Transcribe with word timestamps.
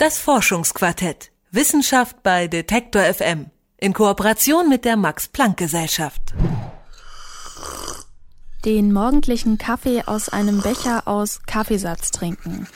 Das 0.00 0.18
Forschungsquartett. 0.18 1.30
Wissenschaft 1.50 2.22
bei 2.22 2.48
Detektor 2.48 3.02
FM. 3.02 3.50
In 3.76 3.92
Kooperation 3.92 4.66
mit 4.66 4.86
der 4.86 4.96
Max-Planck-Gesellschaft. 4.96 6.32
Den 8.64 8.94
morgendlichen 8.94 9.58
Kaffee 9.58 10.04
aus 10.06 10.30
einem 10.30 10.62
Becher 10.62 11.06
aus 11.06 11.42
Kaffeesatz 11.46 12.12
trinken. 12.12 12.66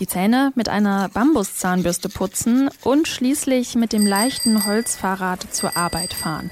Die 0.00 0.06
Zähne 0.06 0.52
mit 0.54 0.68
einer 0.68 1.08
Bambuszahnbürste 1.08 2.10
putzen 2.10 2.68
und 2.82 3.08
schließlich 3.08 3.74
mit 3.74 3.94
dem 3.94 4.04
leichten 4.06 4.66
Holzfahrrad 4.66 5.46
zur 5.54 5.78
Arbeit 5.78 6.12
fahren. 6.12 6.50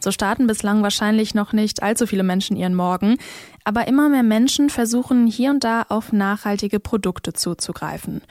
So 0.00 0.10
starten 0.10 0.48
bislang 0.48 0.82
wahrscheinlich 0.82 1.34
noch 1.34 1.52
nicht 1.52 1.80
allzu 1.80 2.08
viele 2.08 2.24
Menschen 2.24 2.56
ihren 2.56 2.74
Morgen, 2.74 3.18
aber 3.62 3.86
immer 3.86 4.08
mehr 4.08 4.24
Menschen 4.24 4.68
versuchen 4.68 5.28
hier 5.28 5.50
und 5.50 5.62
da 5.62 5.84
auf 5.90 6.10
nachhaltige 6.10 6.80
Produkte 6.80 7.34
zuzugreifen. 7.34 8.22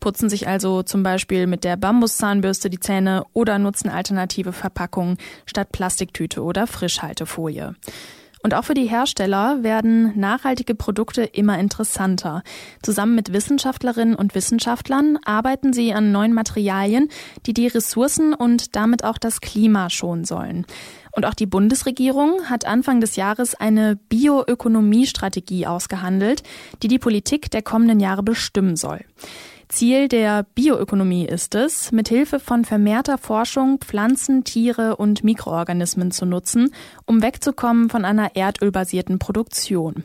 Putzen 0.00 0.28
sich 0.28 0.48
also 0.48 0.82
zum 0.82 1.02
Beispiel 1.02 1.46
mit 1.46 1.64
der 1.64 1.76
Bambuszahnbürste 1.76 2.70
die 2.70 2.80
Zähne 2.80 3.24
oder 3.32 3.58
nutzen 3.58 3.88
alternative 3.88 4.52
Verpackungen 4.52 5.16
statt 5.46 5.72
Plastiktüte 5.72 6.42
oder 6.42 6.66
Frischhaltefolie. 6.66 7.74
Und 8.42 8.54
auch 8.54 8.64
für 8.64 8.74
die 8.74 8.86
Hersteller 8.86 9.62
werden 9.62 10.18
nachhaltige 10.18 10.74
Produkte 10.74 11.24
immer 11.24 11.58
interessanter. 11.58 12.42
Zusammen 12.82 13.14
mit 13.14 13.32
Wissenschaftlerinnen 13.32 14.14
und 14.14 14.34
Wissenschaftlern 14.34 15.18
arbeiten 15.24 15.72
sie 15.72 15.92
an 15.92 16.12
neuen 16.12 16.32
Materialien, 16.32 17.08
die 17.46 17.52
die 17.52 17.66
Ressourcen 17.66 18.34
und 18.34 18.76
damit 18.76 19.02
auch 19.02 19.18
das 19.18 19.40
Klima 19.40 19.90
schonen 19.90 20.24
sollen. 20.24 20.66
Und 21.10 21.26
auch 21.26 21.34
die 21.34 21.46
Bundesregierung 21.46 22.44
hat 22.44 22.64
Anfang 22.64 23.00
des 23.00 23.16
Jahres 23.16 23.56
eine 23.56 23.96
Bioökonomiestrategie 24.08 25.66
ausgehandelt, 25.66 26.44
die 26.82 26.88
die 26.88 27.00
Politik 27.00 27.50
der 27.50 27.62
kommenden 27.62 27.98
Jahre 27.98 28.22
bestimmen 28.22 28.76
soll. 28.76 29.00
Ziel 29.68 30.08
der 30.08 30.46
Bioökonomie 30.54 31.26
ist 31.26 31.54
es, 31.54 31.92
mit 31.92 32.08
Hilfe 32.08 32.40
von 32.40 32.64
vermehrter 32.64 33.18
Forschung 33.18 33.78
Pflanzen, 33.78 34.42
Tiere 34.42 34.96
und 34.96 35.24
Mikroorganismen 35.24 36.10
zu 36.10 36.24
nutzen, 36.24 36.70
um 37.04 37.22
wegzukommen 37.22 37.90
von 37.90 38.06
einer 38.06 38.34
erdölbasierten 38.34 39.18
Produktion. 39.18 40.04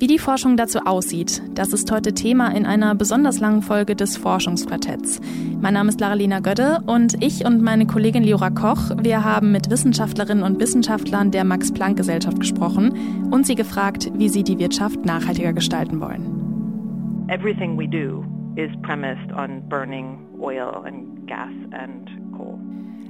Wie 0.00 0.08
die 0.08 0.18
Forschung 0.18 0.56
dazu 0.56 0.80
aussieht, 0.80 1.40
das 1.54 1.72
ist 1.72 1.92
heute 1.92 2.14
Thema 2.14 2.48
in 2.48 2.66
einer 2.66 2.94
besonders 2.96 3.38
langen 3.38 3.62
Folge 3.62 3.94
des 3.94 4.16
Forschungsquartetts. 4.16 5.20
Mein 5.60 5.74
Name 5.74 5.90
ist 5.90 6.00
Laralina 6.00 6.40
Gödde 6.40 6.82
und 6.86 7.22
ich 7.22 7.44
und 7.44 7.62
meine 7.62 7.86
Kollegin 7.86 8.24
Liora 8.24 8.50
Koch, 8.50 8.90
wir 9.02 9.22
haben 9.22 9.52
mit 9.52 9.70
Wissenschaftlerinnen 9.70 10.42
und 10.42 10.58
Wissenschaftlern 10.58 11.30
der 11.30 11.44
Max-Planck-Gesellschaft 11.44 12.40
gesprochen 12.40 13.28
und 13.30 13.46
sie 13.46 13.54
gefragt, 13.54 14.10
wie 14.14 14.28
sie 14.28 14.42
die 14.42 14.58
Wirtschaft 14.58 15.04
nachhaltiger 15.04 15.52
gestalten 15.52 16.00
wollen. 16.00 17.28
Everything 17.28 17.78
we 17.78 17.86
do 17.86 18.24
is 18.56 18.70
premised 18.82 19.32
on 19.32 19.68
burning 19.68 20.18
oil 20.40 20.84
and 20.84 21.26
gas 21.26 21.52
and 21.72 22.08
coal. 22.36 22.58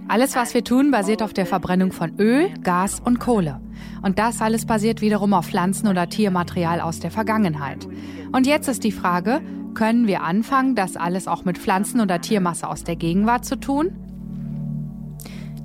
Alles, 0.09 0.35
was 0.35 0.55
wir 0.55 0.65
tun, 0.65 0.91
basiert 0.91 1.23
auf 1.23 1.33
der 1.33 1.47
Verbrennung 1.47 1.93
von 1.93 2.19
Öl, 2.19 2.51
Gas 2.63 3.01
und 3.01 3.21
Kohle. 3.21 3.61
Und 4.03 4.19
das 4.19 4.43
alles 4.43 4.67
basiert 4.67 5.01
wiederum 5.01 5.33
auf 5.33 5.47
Pflanzen- 5.47 5.89
oder 5.89 6.09
Tiermaterial 6.09 6.81
aus 6.81 7.01
der 7.01 7.11
Vergangenheit. 7.11 7.87
Und 8.33 8.47
jetzt 8.47 8.69
ist 8.69 8.83
die 8.83 8.93
Frage, 8.93 9.41
können 9.75 10.07
wir 10.07 10.23
anfangen, 10.23 10.75
das 10.75 10.97
alles 10.97 11.29
auch 11.29 11.45
mit 11.45 11.59
Pflanzen- 11.59 12.01
oder 12.01 12.21
Tiermasse 12.21 12.69
aus 12.69 12.83
der 12.83 12.97
Gegenwart 12.97 13.45
zu 13.45 13.57
tun? 13.57 13.93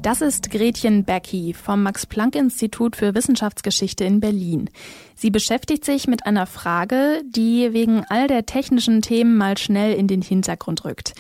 Das 0.05 0.21
ist 0.21 0.51
Gretchen 0.51 1.03
Becky 1.03 1.55
vom 1.55 1.81
Max-Planck-Institut 1.81 2.95
für 2.95 3.15
Wissenschaftsgeschichte 3.15 4.03
in 4.03 4.19
Berlin. 4.19 4.69
Sie 5.15 5.31
beschäftigt 5.31 5.83
sich 5.83 6.05
mit 6.07 6.27
einer 6.27 6.45
Frage, 6.45 7.23
die 7.27 7.73
wegen 7.73 8.05
all 8.07 8.27
der 8.27 8.45
technischen 8.45 9.01
Themen 9.01 9.35
mal 9.35 9.57
schnell 9.57 9.95
in 9.95 10.07
den 10.07 10.21
Hintergrund 10.21 10.85
rückt. 10.85 11.15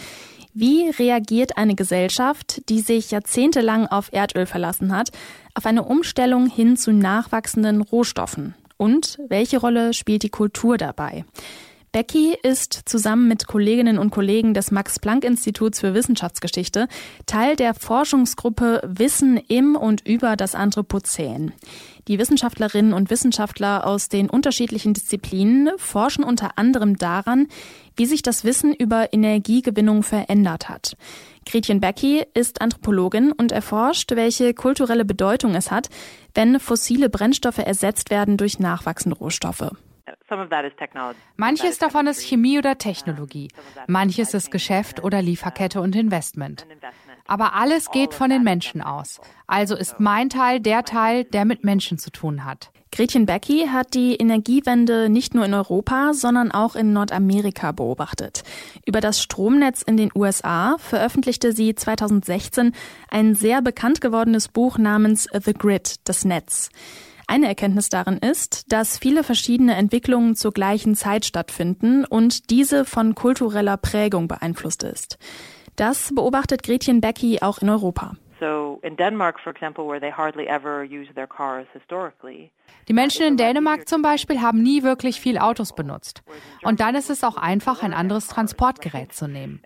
Wie 0.53 0.87
reagiert 0.87 1.57
eine 1.57 1.73
Gesellschaft, 1.73 2.61
die 2.69 2.79
sich 2.79 3.09
jahrzehntelang 3.09 3.87
auf 3.87 4.13
Erdöl 4.13 4.45
verlassen 4.45 4.95
hat, 4.95 5.09
auf 5.55 5.65
eine 5.65 5.83
Umstellung 5.83 6.45
hin 6.45 6.77
zu 6.77 6.91
nachwachsenden 6.91 7.81
Rohstoffen? 7.81 8.53
Und 8.77 9.17
welche 9.29 9.57
Rolle 9.57 9.95
spielt 9.95 10.21
die 10.21 10.29
Kultur 10.29 10.77
dabei? 10.77 11.25
Becky 11.95 12.35
ist 12.43 12.81
zusammen 12.83 13.29
mit 13.29 13.47
Kolleginnen 13.47 13.97
und 13.97 14.09
Kollegen 14.09 14.53
des 14.53 14.69
Max-Planck-Instituts 14.69 15.79
für 15.79 15.93
Wissenschaftsgeschichte 15.93 16.89
Teil 17.25 17.55
der 17.55 17.73
Forschungsgruppe 17.73 18.81
Wissen 18.85 19.37
im 19.37 19.77
und 19.77 20.05
über 20.05 20.35
das 20.35 20.55
Anthropozän. 20.55 21.53
Die 22.09 22.19
Wissenschaftlerinnen 22.19 22.91
und 22.91 23.09
Wissenschaftler 23.09 23.87
aus 23.87 24.09
den 24.09 24.29
unterschiedlichen 24.29 24.93
Disziplinen 24.93 25.69
forschen 25.77 26.25
unter 26.25 26.57
anderem 26.57 26.97
daran, 26.97 27.47
wie 27.95 28.07
sich 28.07 28.21
das 28.21 28.43
Wissen 28.43 28.73
über 28.73 29.13
Energiegewinnung 29.13 30.03
verändert 30.03 30.67
hat. 30.67 30.97
Gretchen 31.45 31.79
Becky 31.79 32.25
ist 32.33 32.59
Anthropologin 32.59 33.31
und 33.31 33.53
erforscht, 33.53 34.11
welche 34.17 34.53
kulturelle 34.53 35.05
Bedeutung 35.05 35.55
es 35.55 35.71
hat, 35.71 35.87
wenn 36.33 36.59
fossile 36.59 37.07
Brennstoffe 37.07 37.59
ersetzt 37.59 38.09
werden 38.09 38.35
durch 38.35 38.59
nachwachsende 38.59 39.17
Rohstoffe. 39.17 39.71
Manches 41.35 41.79
davon 41.79 42.07
ist 42.07 42.21
Chemie 42.21 42.59
oder 42.59 42.77
Technologie, 42.77 43.49
manches 43.87 44.33
ist 44.33 44.51
Geschäft 44.51 45.03
oder 45.03 45.21
Lieferkette 45.21 45.81
und 45.81 45.95
Investment. 45.95 46.67
Aber 47.27 47.55
alles 47.55 47.89
geht 47.89 48.13
von 48.13 48.29
den 48.29 48.43
Menschen 48.43 48.81
aus. 48.81 49.19
Also 49.47 49.75
ist 49.75 49.99
mein 49.99 50.29
Teil 50.29 50.59
der 50.59 50.83
Teil, 50.83 51.23
der 51.23 51.45
mit 51.45 51.63
Menschen 51.63 51.97
zu 51.97 52.11
tun 52.11 52.45
hat. 52.45 52.71
Gretchen 52.91 53.25
Becky 53.25 53.67
hat 53.67 53.93
die 53.93 54.15
Energiewende 54.15 55.09
nicht 55.09 55.35
nur 55.35 55.43
in 55.43 55.53
Europa, 55.53 56.13
sondern 56.13 56.51
auch 56.51 56.77
in 56.77 56.93
Nordamerika 56.93 57.73
beobachtet. 57.73 58.43
Über 58.85 59.01
das 59.01 59.21
Stromnetz 59.21 59.81
in 59.81 59.97
den 59.97 60.11
USA 60.15 60.77
veröffentlichte 60.77 61.51
sie 61.51 61.75
2016 61.75 62.73
ein 63.09 63.35
sehr 63.35 63.61
bekannt 63.61 63.99
gewordenes 63.99 64.47
Buch 64.47 64.77
namens 64.77 65.27
The 65.33 65.53
Grid, 65.53 66.07
das 66.07 66.23
Netz. 66.23 66.69
Eine 67.27 67.47
Erkenntnis 67.47 67.89
darin 67.89 68.17
ist, 68.17 68.71
dass 68.71 68.97
viele 68.97 69.23
verschiedene 69.23 69.75
Entwicklungen 69.75 70.35
zur 70.35 70.51
gleichen 70.51 70.95
Zeit 70.95 71.25
stattfinden 71.25 72.05
und 72.05 72.49
diese 72.49 72.85
von 72.85 73.15
kultureller 73.15 73.77
Prägung 73.77 74.27
beeinflusst 74.27 74.83
ist. 74.83 75.17
Das 75.75 76.13
beobachtet 76.13 76.63
Gretchen 76.63 77.01
Becky 77.01 77.39
auch 77.41 77.59
in 77.59 77.69
Europa. 77.69 78.13
Die 82.87 82.93
Menschen 82.93 83.25
in 83.25 83.37
Dänemark 83.37 83.87
zum 83.87 84.01
Beispiel 84.01 84.41
haben 84.41 84.61
nie 84.61 84.83
wirklich 84.83 85.19
viel 85.19 85.37
Autos 85.37 85.73
benutzt. 85.73 86.21
Und 86.63 86.79
dann 86.79 86.95
ist 86.95 87.09
es 87.09 87.23
auch 87.23 87.37
einfach, 87.37 87.81
ein 87.81 87.93
anderes 87.93 88.27
Transportgerät 88.27 89.13
zu 89.13 89.27
nehmen. 89.27 89.61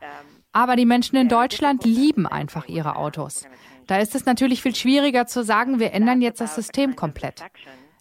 Aber 0.52 0.76
die 0.76 0.86
Menschen 0.86 1.18
in 1.18 1.30
Deutschland 1.30 1.84
lieben 1.84 2.26
einfach 2.26 2.68
ihre 2.68 2.96
Autos. 2.96 3.46
Da 3.90 3.98
ist 3.98 4.14
es 4.14 4.28
natürlich 4.28 4.62
viel 4.62 4.76
schwieriger 4.76 5.26
zu 5.26 5.44
sagen, 5.44 5.80
wir 5.80 5.94
ändern 5.94 6.22
jetzt 6.22 6.40
das 6.40 6.54
System 6.54 6.96
komplett. 6.96 7.44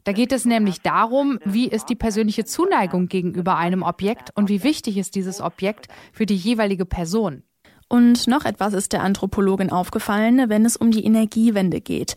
Da 0.05 0.13
geht 0.13 0.33
es 0.33 0.45
nämlich 0.45 0.83
darum, 0.83 1.39
wie 1.47 1.67
ist 1.67 1.87
die 1.87 1.95
persönliche 1.95 2.45
Zuneigung 2.45 3.09
gegenüber 3.09 3.57
einem 3.57 3.83
Objekt 3.83 4.31
und 4.35 4.51
wie 4.51 4.63
wichtig 4.63 4.99
ist 4.99 5.15
dieses 5.15 5.41
Objekt 5.41 5.89
für 6.13 6.27
die 6.27 6.37
jeweilige 6.37 6.85
Person. 6.85 7.43
Und 7.89 8.27
noch 8.27 8.45
etwas 8.45 8.75
ist 8.75 8.93
der 8.93 9.03
Anthropologin 9.03 9.73
aufgefallen, 9.73 10.51
wenn 10.51 10.67
es 10.67 10.77
um 10.77 10.91
die 10.91 11.07
Energiewende 11.07 11.81
geht. 11.81 12.17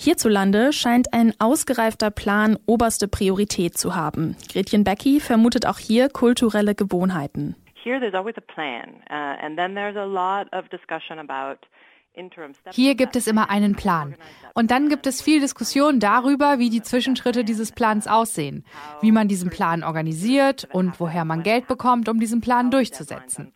Hierzulande 0.00 0.72
scheint 0.72 1.14
ein 1.14 1.32
ausgereifter 1.38 2.10
Plan 2.10 2.58
oberste 2.66 3.06
Priorität 3.06 3.78
zu 3.78 3.94
haben. 3.94 4.34
Gretchen 4.52 4.82
Becky 4.82 5.20
vermutet 5.20 5.64
auch 5.64 5.78
hier 5.78 6.08
kulturelle 6.08 6.74
Gewohnheiten. 6.74 7.54
Here 7.84 8.00
there's 8.00 8.14
always 8.14 8.36
a 8.36 8.40
plan, 8.40 8.96
uh, 9.10 9.44
and 9.44 9.56
then 9.56 9.74
there's 9.74 9.96
a 9.96 10.04
lot 10.04 10.52
of 10.52 10.68
discussion 10.70 11.20
about 11.20 11.58
hier 12.70 12.94
gibt 12.94 13.16
es 13.16 13.26
immer 13.26 13.48
einen 13.48 13.74
Plan. 13.74 14.16
Und 14.54 14.70
dann 14.70 14.88
gibt 14.88 15.06
es 15.06 15.22
viel 15.22 15.40
Diskussion 15.40 15.98
darüber, 15.98 16.58
wie 16.58 16.68
die 16.68 16.82
Zwischenschritte 16.82 17.42
dieses 17.42 17.72
Plans 17.72 18.06
aussehen, 18.06 18.64
wie 19.00 19.12
man 19.12 19.28
diesen 19.28 19.50
Plan 19.50 19.82
organisiert 19.82 20.68
und 20.72 21.00
woher 21.00 21.24
man 21.24 21.42
Geld 21.42 21.66
bekommt, 21.66 22.08
um 22.08 22.20
diesen 22.20 22.40
Plan 22.40 22.70
durchzusetzen 22.70 23.52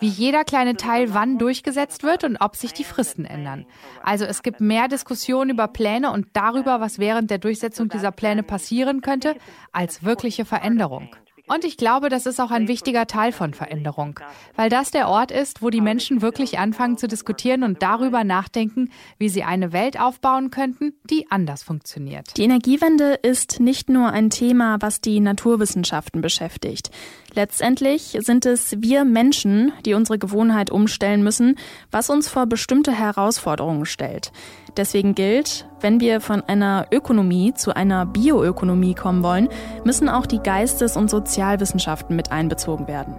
wie 0.00 0.08
jeder 0.08 0.44
kleine 0.44 0.76
Teil 0.76 1.14
wann 1.14 1.38
durchgesetzt 1.38 2.02
wird 2.02 2.24
und 2.24 2.38
ob 2.38 2.56
sich 2.56 2.72
die 2.72 2.84
Fristen 2.84 3.24
ändern. 3.24 3.66
Also 4.02 4.24
es 4.24 4.42
gibt 4.42 4.60
mehr 4.60 4.88
Diskussionen 4.88 5.50
über 5.50 5.68
Pläne 5.68 6.10
und 6.10 6.28
darüber, 6.32 6.80
was 6.80 6.98
während 6.98 7.30
der 7.30 7.38
Durchsetzung 7.38 7.88
dieser 7.88 8.10
Pläne 8.10 8.42
passieren 8.42 9.02
könnte, 9.02 9.36
als 9.72 10.02
wirkliche 10.02 10.44
Veränderung. 10.44 11.14
Und 11.52 11.64
ich 11.64 11.76
glaube, 11.76 12.10
das 12.10 12.26
ist 12.26 12.40
auch 12.40 12.52
ein 12.52 12.68
wichtiger 12.68 13.08
Teil 13.08 13.32
von 13.32 13.54
Veränderung, 13.54 14.20
weil 14.54 14.70
das 14.70 14.92
der 14.92 15.08
Ort 15.08 15.32
ist, 15.32 15.62
wo 15.62 15.70
die 15.70 15.80
Menschen 15.80 16.22
wirklich 16.22 16.60
anfangen 16.60 16.96
zu 16.96 17.08
diskutieren 17.08 17.64
und 17.64 17.82
darüber 17.82 18.22
nachdenken, 18.22 18.90
wie 19.18 19.28
sie 19.28 19.42
eine 19.42 19.72
Welt 19.72 19.98
aufbauen 19.98 20.52
könnten, 20.52 20.94
die 21.10 21.28
anders 21.28 21.64
funktioniert. 21.64 22.36
Die 22.36 22.44
Energiewende 22.44 23.14
ist 23.14 23.58
nicht 23.58 23.88
nur 23.88 24.10
ein 24.12 24.30
Thema, 24.30 24.76
was 24.80 25.00
die 25.00 25.18
Naturwissenschaften 25.18 26.20
beschäftigt. 26.20 26.90
Letztendlich 27.34 28.16
sind 28.20 28.44
es 28.44 28.76
wir 28.80 29.04
Menschen, 29.04 29.72
die 29.86 29.94
unsere 29.94 30.18
Gewohnheit 30.18 30.70
umstellen 30.70 31.22
müssen, 31.22 31.56
was 31.90 32.10
uns 32.10 32.28
vor 32.28 32.46
bestimmte 32.46 32.92
Herausforderungen 32.92 33.86
stellt. 33.86 34.32
Deswegen 34.76 35.14
gilt, 35.14 35.66
wenn 35.80 36.00
wir 36.00 36.20
von 36.20 36.42
einer 36.42 36.86
Ökonomie 36.90 37.54
zu 37.54 37.74
einer 37.74 38.06
Bioökonomie 38.06 38.94
kommen 38.94 39.22
wollen, 39.22 39.48
müssen 39.84 40.08
auch 40.08 40.26
die 40.26 40.40
Geistes- 40.40 40.96
und 40.96 41.10
Sozialwissenschaften 41.10 42.16
mit 42.16 42.32
einbezogen 42.32 42.88
werden. 42.88 43.14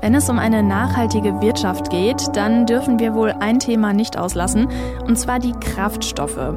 Wenn 0.00 0.14
es 0.14 0.30
um 0.30 0.38
eine 0.38 0.62
nachhaltige 0.62 1.42
Wirtschaft 1.42 1.90
geht, 1.90 2.28
dann 2.34 2.64
dürfen 2.64 2.98
wir 2.98 3.14
wohl 3.14 3.32
ein 3.32 3.58
Thema 3.58 3.92
nicht 3.92 4.16
auslassen, 4.16 4.66
und 5.04 5.18
zwar 5.18 5.38
die 5.38 5.52
Kraftstoffe. 5.52 6.54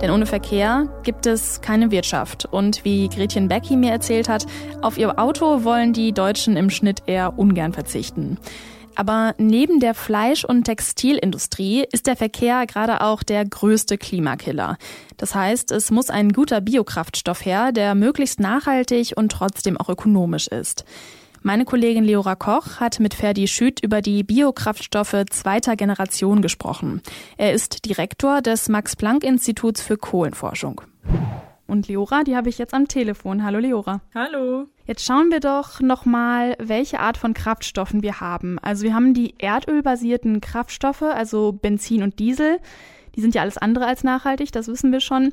Denn 0.00 0.10
ohne 0.10 0.24
Verkehr 0.24 0.88
gibt 1.02 1.26
es 1.26 1.60
keine 1.60 1.90
Wirtschaft. 1.90 2.46
Und 2.46 2.86
wie 2.86 3.08
Gretchen 3.08 3.48
Becky 3.48 3.76
mir 3.76 3.92
erzählt 3.92 4.30
hat, 4.30 4.46
auf 4.80 4.96
ihr 4.96 5.18
Auto 5.18 5.62
wollen 5.62 5.92
die 5.92 6.12
Deutschen 6.12 6.56
im 6.56 6.70
Schnitt 6.70 7.02
eher 7.06 7.38
ungern 7.38 7.74
verzichten. 7.74 8.38
Aber 8.94 9.34
neben 9.36 9.78
der 9.78 9.92
Fleisch- 9.92 10.46
und 10.46 10.64
Textilindustrie 10.64 11.84
ist 11.92 12.06
der 12.06 12.16
Verkehr 12.16 12.64
gerade 12.64 13.02
auch 13.02 13.22
der 13.22 13.44
größte 13.44 13.98
Klimakiller. 13.98 14.78
Das 15.18 15.34
heißt, 15.34 15.70
es 15.70 15.90
muss 15.90 16.08
ein 16.08 16.32
guter 16.32 16.62
Biokraftstoff 16.62 17.44
her, 17.44 17.72
der 17.72 17.94
möglichst 17.94 18.40
nachhaltig 18.40 19.12
und 19.14 19.30
trotzdem 19.30 19.76
auch 19.76 19.90
ökonomisch 19.90 20.48
ist. 20.48 20.86
Meine 21.46 21.64
Kollegin 21.64 22.02
Leora 22.02 22.34
Koch 22.34 22.80
hat 22.80 22.98
mit 22.98 23.14
Ferdi 23.14 23.46
Schütt 23.46 23.78
über 23.80 24.02
die 24.02 24.24
Biokraftstoffe 24.24 25.14
zweiter 25.30 25.76
Generation 25.76 26.42
gesprochen. 26.42 27.02
Er 27.36 27.52
ist 27.52 27.84
Direktor 27.84 28.42
des 28.42 28.68
Max-Planck-Instituts 28.68 29.80
für 29.80 29.96
Kohlenforschung. 29.96 30.80
Und 31.68 31.86
Leora, 31.86 32.24
die 32.24 32.34
habe 32.34 32.48
ich 32.48 32.58
jetzt 32.58 32.74
am 32.74 32.88
Telefon. 32.88 33.44
Hallo 33.44 33.60
Leora. 33.60 34.00
Hallo. 34.12 34.66
Jetzt 34.88 35.04
schauen 35.04 35.30
wir 35.30 35.38
doch 35.38 35.78
nochmal, 35.78 36.56
welche 36.58 36.98
Art 36.98 37.16
von 37.16 37.32
Kraftstoffen 37.32 38.02
wir 38.02 38.18
haben. 38.18 38.58
Also 38.58 38.82
wir 38.82 38.92
haben 38.92 39.14
die 39.14 39.36
erdölbasierten 39.38 40.40
Kraftstoffe, 40.40 41.02
also 41.02 41.52
Benzin 41.52 42.02
und 42.02 42.18
Diesel. 42.18 42.58
Die 43.14 43.20
sind 43.20 43.36
ja 43.36 43.42
alles 43.42 43.56
andere 43.56 43.86
als 43.86 44.02
nachhaltig, 44.02 44.50
das 44.50 44.66
wissen 44.66 44.90
wir 44.90 44.98
schon. 44.98 45.32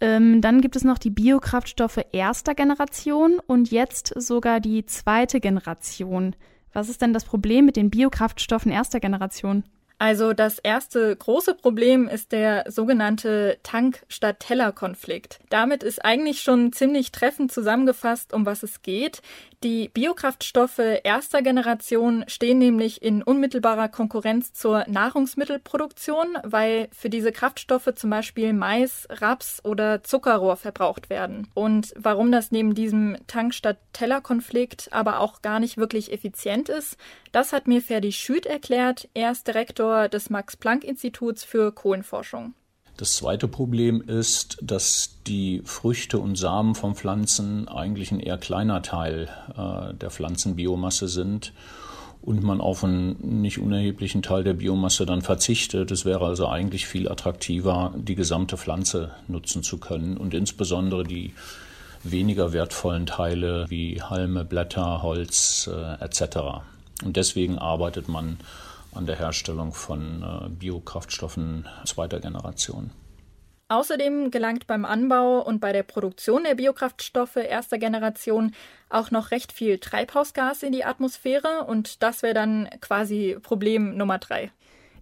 Ähm, 0.00 0.40
dann 0.40 0.60
gibt 0.60 0.76
es 0.76 0.84
noch 0.84 0.98
die 0.98 1.10
Biokraftstoffe 1.10 2.00
erster 2.12 2.54
Generation 2.54 3.40
und 3.46 3.70
jetzt 3.70 4.12
sogar 4.16 4.60
die 4.60 4.86
zweite 4.86 5.40
Generation. 5.40 6.36
Was 6.72 6.88
ist 6.88 7.02
denn 7.02 7.12
das 7.12 7.24
Problem 7.24 7.66
mit 7.66 7.76
den 7.76 7.90
Biokraftstoffen 7.90 8.70
erster 8.70 9.00
Generation? 9.00 9.64
Also 10.00 10.32
das 10.32 10.60
erste 10.60 11.14
große 11.16 11.54
Problem 11.54 12.06
ist 12.06 12.30
der 12.30 12.64
sogenannte 12.68 13.58
Tank-statt-Teller-Konflikt. 13.64 15.40
Damit 15.50 15.82
ist 15.82 16.04
eigentlich 16.04 16.40
schon 16.40 16.72
ziemlich 16.72 17.10
treffend 17.10 17.50
zusammengefasst, 17.50 18.32
um 18.32 18.46
was 18.46 18.62
es 18.62 18.82
geht. 18.82 19.22
Die 19.64 19.88
Biokraftstoffe 19.88 20.80
erster 21.02 21.42
Generation 21.42 22.24
stehen 22.28 22.58
nämlich 22.58 23.02
in 23.02 23.24
unmittelbarer 23.24 23.88
Konkurrenz 23.88 24.52
zur 24.52 24.84
Nahrungsmittelproduktion, 24.86 26.38
weil 26.44 26.88
für 26.96 27.10
diese 27.10 27.32
Kraftstoffe 27.32 27.92
zum 27.96 28.10
Beispiel 28.10 28.52
Mais, 28.52 29.08
Raps 29.10 29.60
oder 29.64 30.04
Zuckerrohr 30.04 30.56
verbraucht 30.56 31.10
werden. 31.10 31.48
Und 31.54 31.92
warum 31.96 32.30
das 32.30 32.52
neben 32.52 32.76
diesem 32.76 33.16
Tank-statt-Teller-Konflikt 33.26 34.90
aber 34.92 35.18
auch 35.18 35.42
gar 35.42 35.58
nicht 35.58 35.76
wirklich 35.76 36.12
effizient 36.12 36.68
ist, 36.68 36.96
das 37.32 37.52
hat 37.52 37.66
mir 37.66 37.82
Ferdi 37.82 38.12
Schüt 38.12 38.46
erklärt. 38.46 39.08
Er 39.12 39.32
ist 39.32 39.48
Direktor 39.48 39.87
des 40.12 40.30
Max-Planck-Instituts 40.30 41.44
für 41.44 41.72
Kohlenforschung. 41.72 42.54
Das 42.98 43.14
zweite 43.14 43.46
Problem 43.46 44.02
ist, 44.02 44.58
dass 44.60 45.18
die 45.26 45.62
Früchte 45.64 46.18
und 46.18 46.36
Samen 46.36 46.74
von 46.74 46.96
Pflanzen 46.96 47.68
eigentlich 47.68 48.10
ein 48.10 48.18
eher 48.18 48.38
kleiner 48.38 48.82
Teil 48.82 49.28
äh, 49.56 49.94
der 49.94 50.10
Pflanzenbiomasse 50.10 51.06
sind 51.06 51.52
und 52.22 52.42
man 52.42 52.60
auf 52.60 52.82
einen 52.82 53.40
nicht 53.40 53.58
unerheblichen 53.58 54.22
Teil 54.22 54.42
der 54.42 54.54
Biomasse 54.54 55.06
dann 55.06 55.22
verzichtet. 55.22 55.92
Es 55.92 56.04
wäre 56.04 56.26
also 56.26 56.48
eigentlich 56.48 56.88
viel 56.88 57.08
attraktiver, 57.08 57.94
die 57.96 58.16
gesamte 58.16 58.56
Pflanze 58.56 59.12
nutzen 59.28 59.62
zu 59.62 59.78
können 59.78 60.16
und 60.16 60.34
insbesondere 60.34 61.04
die 61.04 61.34
weniger 62.02 62.52
wertvollen 62.52 63.06
Teile 63.06 63.66
wie 63.68 64.02
Halme, 64.02 64.44
Blätter, 64.44 65.02
Holz 65.02 65.70
äh, 65.72 66.04
etc. 66.04 66.64
Und 67.04 67.16
deswegen 67.16 67.58
arbeitet 67.58 68.08
man 68.08 68.38
an 68.94 69.06
der 69.06 69.16
Herstellung 69.16 69.72
von 69.72 70.22
äh, 70.22 70.48
Biokraftstoffen 70.48 71.68
zweiter 71.84 72.20
Generation. 72.20 72.90
Außerdem 73.70 74.30
gelangt 74.30 74.66
beim 74.66 74.86
Anbau 74.86 75.40
und 75.40 75.60
bei 75.60 75.72
der 75.72 75.82
Produktion 75.82 76.44
der 76.44 76.54
Biokraftstoffe 76.54 77.36
erster 77.36 77.76
Generation 77.76 78.54
auch 78.88 79.10
noch 79.10 79.30
recht 79.30 79.52
viel 79.52 79.78
Treibhausgas 79.78 80.62
in 80.62 80.72
die 80.72 80.84
Atmosphäre 80.84 81.64
und 81.66 82.02
das 82.02 82.22
wäre 82.22 82.32
dann 82.32 82.68
quasi 82.80 83.36
Problem 83.42 83.94
Nummer 83.96 84.18
drei. 84.18 84.50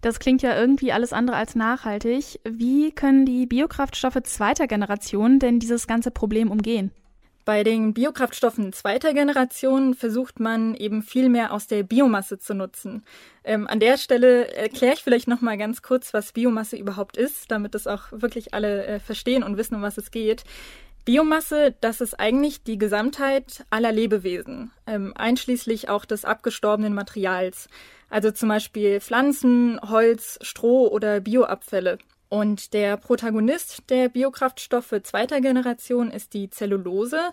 Das 0.00 0.18
klingt 0.18 0.42
ja 0.42 0.58
irgendwie 0.58 0.92
alles 0.92 1.12
andere 1.12 1.36
als 1.36 1.54
nachhaltig. 1.54 2.40
Wie 2.44 2.90
können 2.90 3.24
die 3.24 3.46
Biokraftstoffe 3.46 4.20
zweiter 4.24 4.66
Generation 4.66 5.38
denn 5.38 5.60
dieses 5.60 5.86
ganze 5.86 6.10
Problem 6.10 6.50
umgehen? 6.50 6.90
Bei 7.46 7.62
den 7.62 7.94
Biokraftstoffen 7.94 8.72
zweiter 8.72 9.14
Generation 9.14 9.94
versucht 9.94 10.40
man 10.40 10.74
eben 10.74 11.00
viel 11.00 11.28
mehr 11.28 11.52
aus 11.52 11.68
der 11.68 11.84
Biomasse 11.84 12.40
zu 12.40 12.54
nutzen. 12.54 13.04
Ähm, 13.44 13.68
an 13.68 13.78
der 13.78 13.98
Stelle 13.98 14.52
erkläre 14.52 14.94
ich 14.94 15.04
vielleicht 15.04 15.28
noch 15.28 15.42
mal 15.42 15.56
ganz 15.56 15.80
kurz, 15.80 16.12
was 16.12 16.32
Biomasse 16.32 16.76
überhaupt 16.76 17.16
ist, 17.16 17.52
damit 17.52 17.76
das 17.76 17.86
auch 17.86 18.10
wirklich 18.10 18.52
alle 18.52 18.84
äh, 18.86 18.98
verstehen 18.98 19.44
und 19.44 19.58
wissen, 19.58 19.76
um 19.76 19.82
was 19.82 19.96
es 19.96 20.10
geht. 20.10 20.42
Biomasse, 21.04 21.72
das 21.80 22.00
ist 22.00 22.18
eigentlich 22.18 22.64
die 22.64 22.78
Gesamtheit 22.78 23.64
aller 23.70 23.92
Lebewesen, 23.92 24.72
ähm, 24.88 25.12
einschließlich 25.14 25.88
auch 25.88 26.04
des 26.04 26.24
abgestorbenen 26.24 26.94
Materials. 26.94 27.68
Also 28.10 28.32
zum 28.32 28.48
Beispiel 28.48 29.00
Pflanzen, 29.00 29.78
Holz, 29.88 30.40
Stroh 30.42 30.88
oder 30.88 31.20
Bioabfälle. 31.20 31.98
Und 32.28 32.74
der 32.74 32.96
Protagonist 32.96 33.88
der 33.88 34.08
Biokraftstoffe 34.08 34.94
zweiter 35.02 35.40
Generation 35.40 36.10
ist 36.10 36.34
die 36.34 36.50
Zellulose. 36.50 37.30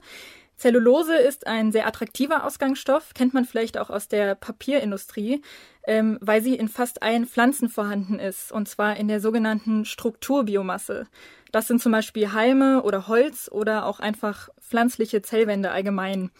Zellulose 0.55 1.15
ist 1.15 1.47
ein 1.47 1.71
sehr 1.71 1.87
attraktiver 1.87 2.45
Ausgangsstoff, 2.45 3.13
kennt 3.13 3.33
man 3.33 3.45
vielleicht 3.45 3.77
auch 3.77 3.89
aus 3.89 4.07
der 4.07 4.35
Papierindustrie, 4.35 5.41
ähm, 5.85 6.17
weil 6.21 6.41
sie 6.41 6.55
in 6.55 6.69
fast 6.69 7.01
allen 7.01 7.25
Pflanzen 7.25 7.69
vorhanden 7.69 8.19
ist, 8.19 8.51
und 8.51 8.69
zwar 8.69 8.95
in 8.97 9.07
der 9.07 9.19
sogenannten 9.19 9.83
Strukturbiomasse. 9.83 11.07
Das 11.51 11.67
sind 11.67 11.81
zum 11.81 11.91
Beispiel 11.91 12.33
Halme 12.33 12.83
oder 12.83 13.07
Holz 13.07 13.49
oder 13.51 13.85
auch 13.85 13.99
einfach 13.99 14.49
pflanzliche 14.61 15.21
Zellwände 15.21 15.71
allgemein. 15.71 16.31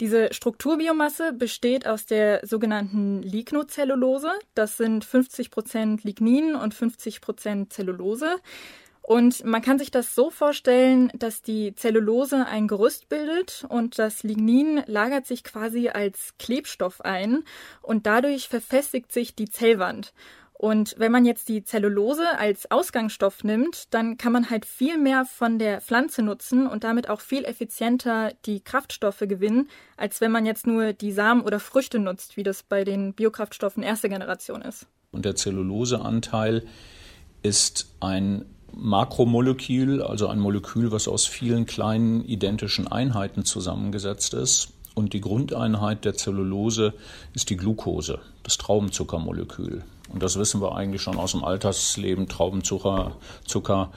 Diese 0.00 0.32
Strukturbiomasse 0.32 1.32
besteht 1.32 1.86
aus 1.86 2.06
der 2.06 2.46
sogenannten 2.46 3.22
Lignocellulose. 3.22 4.32
Das 4.54 4.76
sind 4.76 5.04
50 5.04 5.50
Prozent 5.50 6.04
Lignin 6.04 6.54
und 6.54 6.74
50 6.74 7.20
Prozent 7.20 7.72
Zellulose. 7.72 8.36
Und 9.02 9.44
man 9.44 9.62
kann 9.62 9.78
sich 9.78 9.90
das 9.90 10.14
so 10.14 10.30
vorstellen, 10.30 11.10
dass 11.14 11.42
die 11.42 11.74
Zellulose 11.74 12.46
ein 12.46 12.68
Gerüst 12.68 13.08
bildet 13.08 13.66
und 13.68 13.98
das 13.98 14.22
Lignin 14.22 14.82
lagert 14.86 15.26
sich 15.26 15.42
quasi 15.42 15.88
als 15.88 16.34
Klebstoff 16.38 17.00
ein 17.00 17.42
und 17.82 18.06
dadurch 18.06 18.48
verfestigt 18.48 19.10
sich 19.10 19.34
die 19.34 19.50
Zellwand. 19.50 20.14
Und 20.54 20.94
wenn 20.96 21.10
man 21.10 21.24
jetzt 21.24 21.48
die 21.48 21.64
Zellulose 21.64 22.38
als 22.38 22.70
Ausgangsstoff 22.70 23.42
nimmt, 23.42 23.92
dann 23.92 24.16
kann 24.16 24.32
man 24.32 24.48
halt 24.48 24.64
viel 24.64 24.96
mehr 24.96 25.24
von 25.24 25.58
der 25.58 25.80
Pflanze 25.80 26.22
nutzen 26.22 26.68
und 26.68 26.84
damit 26.84 27.08
auch 27.08 27.20
viel 27.20 27.44
effizienter 27.44 28.32
die 28.46 28.60
Kraftstoffe 28.60 29.20
gewinnen, 29.20 29.68
als 29.96 30.20
wenn 30.20 30.30
man 30.30 30.46
jetzt 30.46 30.66
nur 30.66 30.92
die 30.92 31.10
Samen 31.10 31.42
oder 31.42 31.58
Früchte 31.58 31.98
nutzt, 31.98 32.36
wie 32.36 32.44
das 32.44 32.62
bei 32.62 32.84
den 32.84 33.12
Biokraftstoffen 33.12 33.82
erster 33.82 34.08
Generation 34.08 34.62
ist. 34.62 34.86
Und 35.10 35.24
der 35.24 35.34
Zelluloseanteil 35.34 36.64
ist 37.42 37.94
ein 38.00 38.44
Makromolekül, 38.74 40.02
also 40.02 40.28
ein 40.28 40.38
Molekül, 40.38 40.92
was 40.92 41.08
aus 41.08 41.26
vielen 41.26 41.66
kleinen 41.66 42.24
identischen 42.24 42.88
Einheiten 42.88 43.44
zusammengesetzt 43.44 44.34
ist. 44.34 44.72
Und 44.94 45.12
die 45.12 45.20
Grundeinheit 45.20 46.04
der 46.04 46.14
Zellulose 46.14 46.94
ist 47.34 47.50
die 47.50 47.56
Glucose, 47.56 48.20
das 48.42 48.58
Traubenzuckermolekül. 48.58 49.84
Und 50.12 50.22
das 50.22 50.38
wissen 50.38 50.60
wir 50.60 50.74
eigentlich 50.74 51.02
schon 51.02 51.16
aus 51.16 51.32
dem 51.32 51.44
Altersleben. 51.44 52.28
Traubenzucker 52.28 53.16
Zucker, 53.46 53.90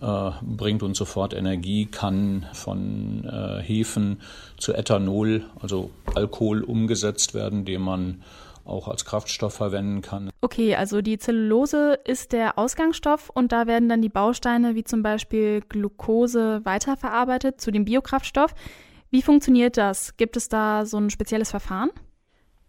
äh, 0.00 0.30
bringt 0.42 0.82
uns 0.82 0.98
sofort 0.98 1.34
Energie, 1.34 1.86
kann 1.86 2.46
von 2.52 3.24
äh, 3.24 3.62
Hefen 3.62 4.20
zu 4.58 4.72
Ethanol, 4.72 5.44
also 5.60 5.90
Alkohol, 6.14 6.62
umgesetzt 6.62 7.34
werden, 7.34 7.64
den 7.64 7.82
man 7.82 8.22
auch 8.64 8.88
als 8.88 9.04
Kraftstoff 9.04 9.54
verwenden 9.54 10.02
kann. 10.02 10.30
Okay, 10.40 10.76
also 10.76 11.02
die 11.02 11.18
Zellulose 11.18 11.98
ist 12.04 12.32
der 12.32 12.58
Ausgangsstoff 12.58 13.28
und 13.28 13.52
da 13.52 13.66
werden 13.66 13.88
dann 13.88 14.02
die 14.02 14.08
Bausteine 14.08 14.74
wie 14.76 14.84
zum 14.84 15.02
Beispiel 15.02 15.62
Glucose 15.68 16.60
weiterverarbeitet 16.64 17.60
zu 17.60 17.70
dem 17.70 17.84
Biokraftstoff. 17.84 18.54
Wie 19.10 19.22
funktioniert 19.22 19.76
das? 19.76 20.16
Gibt 20.16 20.36
es 20.36 20.48
da 20.48 20.86
so 20.86 20.96
ein 20.96 21.10
spezielles 21.10 21.50
Verfahren? 21.50 21.90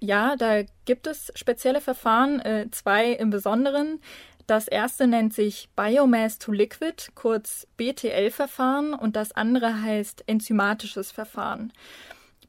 Ja, 0.05 0.35
da 0.35 0.63
gibt 0.83 1.07
es 1.07 1.31
spezielle 1.33 1.79
Verfahren, 1.79 2.41
äh, 2.41 2.67
zwei 2.71 3.11
im 3.13 3.29
Besonderen. 3.29 4.01
Das 4.47 4.67
erste 4.67 5.07
nennt 5.07 5.33
sich 5.33 5.69
Biomass 5.77 6.39
to 6.39 6.51
Liquid, 6.51 7.11
kurz 7.15 7.65
BTL-Verfahren, 7.77 8.93
und 8.93 9.15
das 9.15 9.31
andere 9.31 9.81
heißt 9.81 10.25
enzymatisches 10.27 11.13
Verfahren. 11.13 11.71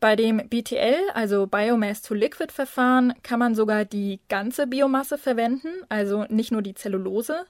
Bei 0.00 0.16
dem 0.16 0.38
BTL, 0.48 0.98
also 1.14 1.46
Biomass 1.46 2.02
to 2.02 2.14
Liquid 2.14 2.52
Verfahren, 2.52 3.14
kann 3.22 3.38
man 3.38 3.54
sogar 3.54 3.84
die 3.84 4.18
ganze 4.28 4.66
Biomasse 4.66 5.16
verwenden, 5.16 5.68
also 5.88 6.24
nicht 6.28 6.50
nur 6.50 6.60
die 6.60 6.74
Zellulose. 6.74 7.46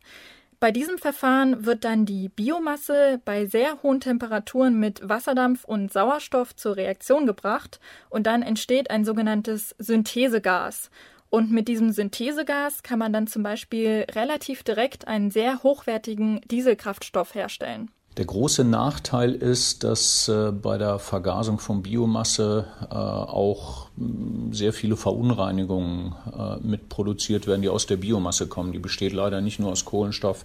Bei 0.65 0.73
diesem 0.73 0.97
Verfahren 0.97 1.67
wird 1.67 1.85
dann 1.85 2.07
die 2.07 2.31
Biomasse 2.31 3.21
bei 3.27 3.45
sehr 3.45 3.83
hohen 3.83 4.01
Temperaturen 4.01 4.81
mit 4.81 5.07
Wasserdampf 5.07 5.65
und 5.65 5.93
Sauerstoff 5.93 6.57
zur 6.57 6.77
Reaktion 6.77 7.27
gebracht 7.27 7.81
und 8.09 8.27
dann 8.27 8.41
entsteht 8.41 8.89
ein 8.89 9.05
sogenanntes 9.05 9.75
Synthesegas. 9.79 10.89
Und 11.29 11.51
mit 11.51 11.69
diesem 11.69 11.93
Synthesegas 11.93 12.83
kann 12.83 12.99
man 12.99 13.13
dann 13.13 13.27
zum 13.27 13.43
Beispiel 13.43 14.07
relativ 14.13 14.63
direkt 14.63 15.07
einen 15.07 15.31
sehr 15.31 15.63
hochwertigen 15.63 16.41
Dieselkraftstoff 16.51 17.35
herstellen. 17.35 17.91
Der 18.17 18.27
große 18.27 18.63
Nachteil 18.63 19.35
ist, 19.35 19.83
dass 19.83 20.29
äh, 20.29 20.53
bei 20.53 20.79
der 20.79 21.01
Vergasung 21.01 21.59
von 21.59 21.83
Biomasse 21.83 22.67
äh, 22.89 22.95
auch 22.95 23.89
mh, 23.97 24.55
sehr 24.55 24.73
viele 24.73 24.97
Verunreinigungen 24.97 26.15
äh, 26.33 26.57
mitproduziert 26.65 27.49
werden, 27.49 27.63
die 27.63 27.69
aus 27.69 27.87
der 27.87 27.97
Biomasse 27.97 28.47
kommen. 28.47 28.71
Die 28.71 28.79
besteht 28.79 29.13
leider 29.13 29.41
nicht 29.41 29.59
nur 29.59 29.73
aus 29.73 29.85
Kohlenstoff, 29.85 30.45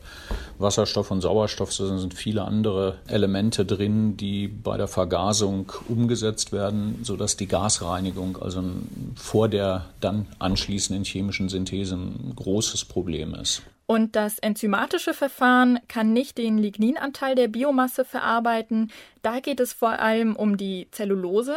Wasserstoff 0.57 1.11
und 1.11 1.21
Sauerstoff, 1.21 1.71
sondern 1.71 1.99
sind 1.99 2.15
viele 2.15 2.43
andere 2.43 2.95
Elemente 3.05 3.65
drin, 3.65 4.17
die 4.17 4.47
bei 4.47 4.75
der 4.75 4.87
Vergasung 4.87 5.71
umgesetzt 5.87 6.51
werden, 6.51 7.01
sodass 7.03 7.37
die 7.37 7.47
Gasreinigung, 7.47 8.41
also 8.41 8.63
vor 9.15 9.47
der 9.47 9.85
dann 10.01 10.25
anschließenden 10.39 11.03
chemischen 11.03 11.49
Synthese, 11.49 11.97
ein 11.97 12.33
großes 12.35 12.85
Problem 12.85 13.35
ist. 13.35 13.61
Und 13.89 14.15
das 14.15 14.37
enzymatische 14.37 15.15
Verfahren 15.15 15.79
kann 15.87 16.13
nicht 16.13 16.37
den 16.37 16.59
Ligninanteil 16.59 17.33
der 17.33 17.47
Biomasse 17.47 18.05
verarbeiten. 18.05 18.91
Da 19.23 19.39
geht 19.39 19.59
es 19.59 19.73
vor 19.73 19.97
allem 19.97 20.35
um 20.35 20.57
die 20.57 20.87
Zellulose. 20.91 21.55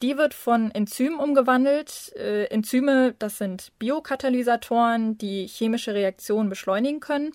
Die 0.00 0.16
wird 0.16 0.32
von 0.32 0.70
Enzymen 0.70 1.18
umgewandelt. 1.18 2.14
Äh, 2.16 2.44
Enzyme, 2.44 3.14
das 3.18 3.36
sind 3.36 3.72
Biokatalysatoren, 3.78 5.18
die 5.18 5.46
chemische 5.46 5.92
Reaktionen 5.92 6.48
beschleunigen 6.48 7.00
können. 7.00 7.32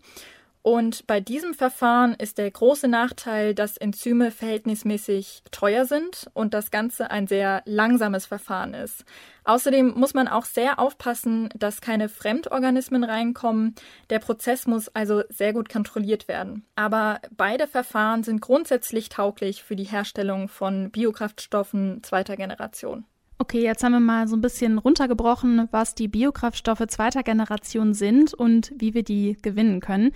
Und 0.64 1.06
bei 1.08 1.20
diesem 1.20 1.54
Verfahren 1.54 2.14
ist 2.14 2.38
der 2.38 2.50
große 2.50 2.88
Nachteil, 2.88 3.54
dass 3.54 3.76
Enzyme 3.76 4.32
verhältnismäßig 4.32 5.44
teuer 5.52 5.84
sind 5.84 6.30
und 6.34 6.54
das 6.54 6.72
Ganze 6.72 7.12
ein 7.12 7.28
sehr 7.28 7.64
langsames 7.66 8.26
Verfahren 8.26 8.74
ist. 8.74 9.04
Außerdem 9.44 9.94
muss 9.94 10.14
man 10.14 10.30
auch 10.30 10.46
sehr 10.46 10.80
aufpassen, 10.80 11.50
dass 11.54 11.82
keine 11.82 12.08
Fremdorganismen 12.08 13.04
reinkommen. 13.04 13.76
Der 14.10 14.20
Prozess 14.20 14.66
muss 14.66 14.88
also 14.88 15.24
sehr 15.28 15.52
gut 15.52 15.68
kontrolliert 15.68 16.30
werden. 16.30 16.66
Aber 16.76 17.20
beide 17.36 17.68
Verfahren 17.68 18.24
sind 18.24 18.40
grundsätzlich 18.40 19.10
tauglich 19.10 19.64
für 19.64 19.76
die 19.76 19.84
Herstellung 19.84 20.48
von 20.48 20.92
Biokraftstoffen 20.92 22.04
zweiter 22.04 22.38
Generation. 22.38 23.04
Okay, 23.38 23.62
jetzt 23.62 23.84
haben 23.84 23.92
wir 23.92 24.00
mal 24.00 24.30
so 24.30 24.38
ein 24.38 24.42
bisschen 24.42 24.78
runtergebrochen, 24.78 25.68
was 25.72 25.96
die 25.96 26.08
Biokraftstoffe 26.08 26.88
zweiter 26.88 27.24
Generation 27.24 27.94
sind 27.94 28.34
und 28.34 28.72
wie 28.78 28.94
wir 28.94 29.04
die 29.04 29.38
gewinnen 29.42 29.82
können. 29.82 30.14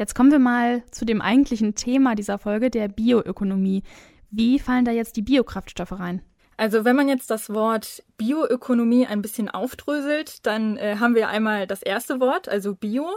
Jetzt 0.00 0.14
kommen 0.14 0.32
wir 0.32 0.38
mal 0.38 0.82
zu 0.92 1.04
dem 1.04 1.20
eigentlichen 1.20 1.74
Thema 1.74 2.14
dieser 2.14 2.38
Folge, 2.38 2.70
der 2.70 2.88
Bioökonomie. 2.88 3.82
Wie 4.30 4.58
fallen 4.58 4.86
da 4.86 4.92
jetzt 4.92 5.14
die 5.16 5.20
Biokraftstoffe 5.20 5.92
rein? 5.92 6.22
Also 6.56 6.86
wenn 6.86 6.96
man 6.96 7.06
jetzt 7.06 7.30
das 7.30 7.52
Wort 7.52 8.02
Bioökonomie 8.16 9.06
ein 9.06 9.20
bisschen 9.20 9.50
aufdröselt, 9.50 10.46
dann 10.46 10.78
äh, 10.78 10.96
haben 10.98 11.14
wir 11.14 11.28
einmal 11.28 11.66
das 11.66 11.82
erste 11.82 12.18
Wort, 12.18 12.48
also 12.48 12.74
Bio. 12.74 13.10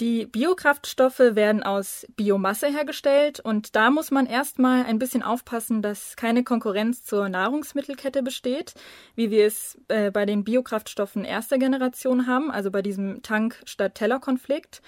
Die 0.00 0.24
Biokraftstoffe 0.24 1.18
werden 1.18 1.62
aus 1.62 2.06
Biomasse 2.16 2.68
hergestellt 2.68 3.40
und 3.40 3.76
da 3.76 3.90
muss 3.90 4.10
man 4.10 4.24
erstmal 4.24 4.86
ein 4.86 4.98
bisschen 4.98 5.22
aufpassen, 5.22 5.82
dass 5.82 6.16
keine 6.16 6.44
Konkurrenz 6.44 7.04
zur 7.04 7.28
Nahrungsmittelkette 7.28 8.22
besteht, 8.22 8.72
wie 9.16 9.30
wir 9.30 9.46
es 9.46 9.78
äh, 9.88 10.10
bei 10.10 10.24
den 10.24 10.44
Biokraftstoffen 10.44 11.26
erster 11.26 11.58
Generation 11.58 12.26
haben, 12.26 12.50
also 12.50 12.70
bei 12.70 12.80
diesem 12.80 13.20
Tank 13.20 13.60
statt 13.66 13.96
Teller 13.96 14.18
Konflikt. 14.18 14.80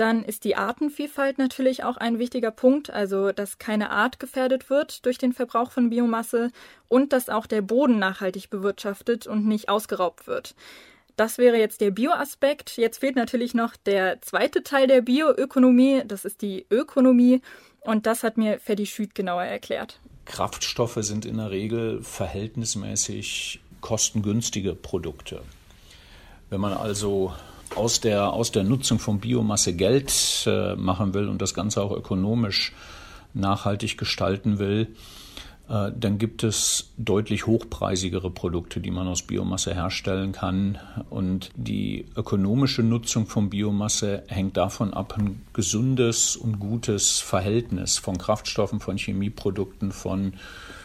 Dann 0.00 0.24
ist 0.24 0.44
die 0.44 0.56
Artenvielfalt 0.56 1.36
natürlich 1.36 1.84
auch 1.84 1.98
ein 1.98 2.18
wichtiger 2.18 2.50
Punkt, 2.50 2.88
also 2.88 3.32
dass 3.32 3.58
keine 3.58 3.90
Art 3.90 4.18
gefährdet 4.18 4.70
wird 4.70 5.04
durch 5.04 5.18
den 5.18 5.34
Verbrauch 5.34 5.72
von 5.72 5.90
Biomasse 5.90 6.52
und 6.88 7.12
dass 7.12 7.28
auch 7.28 7.46
der 7.46 7.60
Boden 7.60 7.98
nachhaltig 7.98 8.48
bewirtschaftet 8.48 9.26
und 9.26 9.46
nicht 9.46 9.68
ausgeraubt 9.68 10.26
wird. 10.26 10.54
Das 11.16 11.36
wäre 11.36 11.58
jetzt 11.58 11.82
der 11.82 11.90
Bioaspekt. 11.90 12.78
Jetzt 12.78 13.00
fehlt 13.00 13.14
natürlich 13.14 13.52
noch 13.52 13.76
der 13.76 14.22
zweite 14.22 14.62
Teil 14.62 14.86
der 14.86 15.02
Bioökonomie, 15.02 16.00
das 16.06 16.24
ist 16.24 16.40
die 16.40 16.64
Ökonomie. 16.70 17.42
Und 17.80 18.06
das 18.06 18.22
hat 18.22 18.38
mir 18.38 18.58
Ferdi 18.58 18.86
Schüt 18.86 19.14
genauer 19.14 19.44
erklärt. 19.44 20.00
Kraftstoffe 20.24 20.96
sind 21.00 21.26
in 21.26 21.36
der 21.36 21.50
Regel 21.50 22.02
verhältnismäßig 22.02 23.60
kostengünstige 23.82 24.74
Produkte. 24.74 25.42
Wenn 26.48 26.62
man 26.62 26.72
also 26.72 27.34
aus 27.76 28.00
der, 28.00 28.32
aus 28.32 28.52
der 28.52 28.64
Nutzung 28.64 28.98
von 28.98 29.20
Biomasse 29.20 29.74
Geld 29.74 30.12
äh, 30.46 30.74
machen 30.76 31.14
will 31.14 31.28
und 31.28 31.40
das 31.40 31.54
Ganze 31.54 31.82
auch 31.82 31.92
ökonomisch 31.92 32.72
nachhaltig 33.34 33.96
gestalten 33.96 34.58
will, 34.58 34.88
äh, 35.70 35.92
dann 35.96 36.18
gibt 36.18 36.42
es 36.42 36.90
deutlich 36.98 37.46
hochpreisigere 37.46 38.30
Produkte, 38.30 38.80
die 38.80 38.90
man 38.90 39.06
aus 39.06 39.22
Biomasse 39.22 39.72
herstellen 39.72 40.32
kann. 40.32 40.78
Und 41.08 41.50
die 41.54 42.06
ökonomische 42.16 42.82
Nutzung 42.82 43.26
von 43.26 43.50
Biomasse 43.50 44.24
hängt 44.26 44.56
davon 44.56 44.92
ab, 44.92 45.14
ein 45.16 45.42
gesundes 45.52 46.36
und 46.36 46.58
gutes 46.58 47.20
Verhältnis 47.20 47.98
von 47.98 48.18
Kraftstoffen, 48.18 48.80
von 48.80 48.98
Chemieprodukten, 48.98 49.92
von 49.92 50.34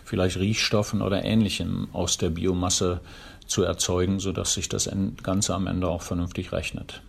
vielleicht 0.04 0.38
Riechstoffen 0.38 1.02
oder 1.02 1.26
Ähnlichem 1.26 1.88
aus 1.92 2.20
der 2.20 2.30
Biomasse 2.30 3.02
zu 3.48 3.64
erzeugen, 3.64 4.20
sodass 4.20 4.54
sich 4.54 4.70
das 4.70 4.90
Ganze 5.24 5.54
am 5.54 5.68
Ende 5.68 5.88
auch 5.88 6.02
vernünftig 6.02 6.52
rechnet. 6.52 7.02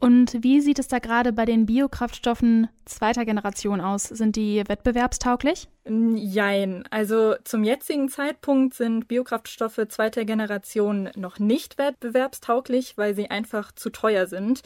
Und 0.00 0.44
wie 0.44 0.60
sieht 0.60 0.78
es 0.78 0.86
da 0.86 1.00
gerade 1.00 1.32
bei 1.32 1.44
den 1.44 1.66
Biokraftstoffen 1.66 2.68
zweiter 2.84 3.24
Generation 3.24 3.80
aus? 3.80 4.04
Sind 4.04 4.36
die 4.36 4.62
wettbewerbstauglich? 4.66 5.68
Jein. 5.88 6.84
Also 6.90 7.34
zum 7.42 7.64
jetzigen 7.64 8.08
Zeitpunkt 8.08 8.74
sind 8.74 9.08
Biokraftstoffe 9.08 9.80
zweiter 9.88 10.24
Generation 10.24 11.10
noch 11.16 11.40
nicht 11.40 11.78
wettbewerbstauglich, 11.78 12.96
weil 12.96 13.16
sie 13.16 13.28
einfach 13.30 13.72
zu 13.72 13.90
teuer 13.90 14.28
sind. 14.28 14.62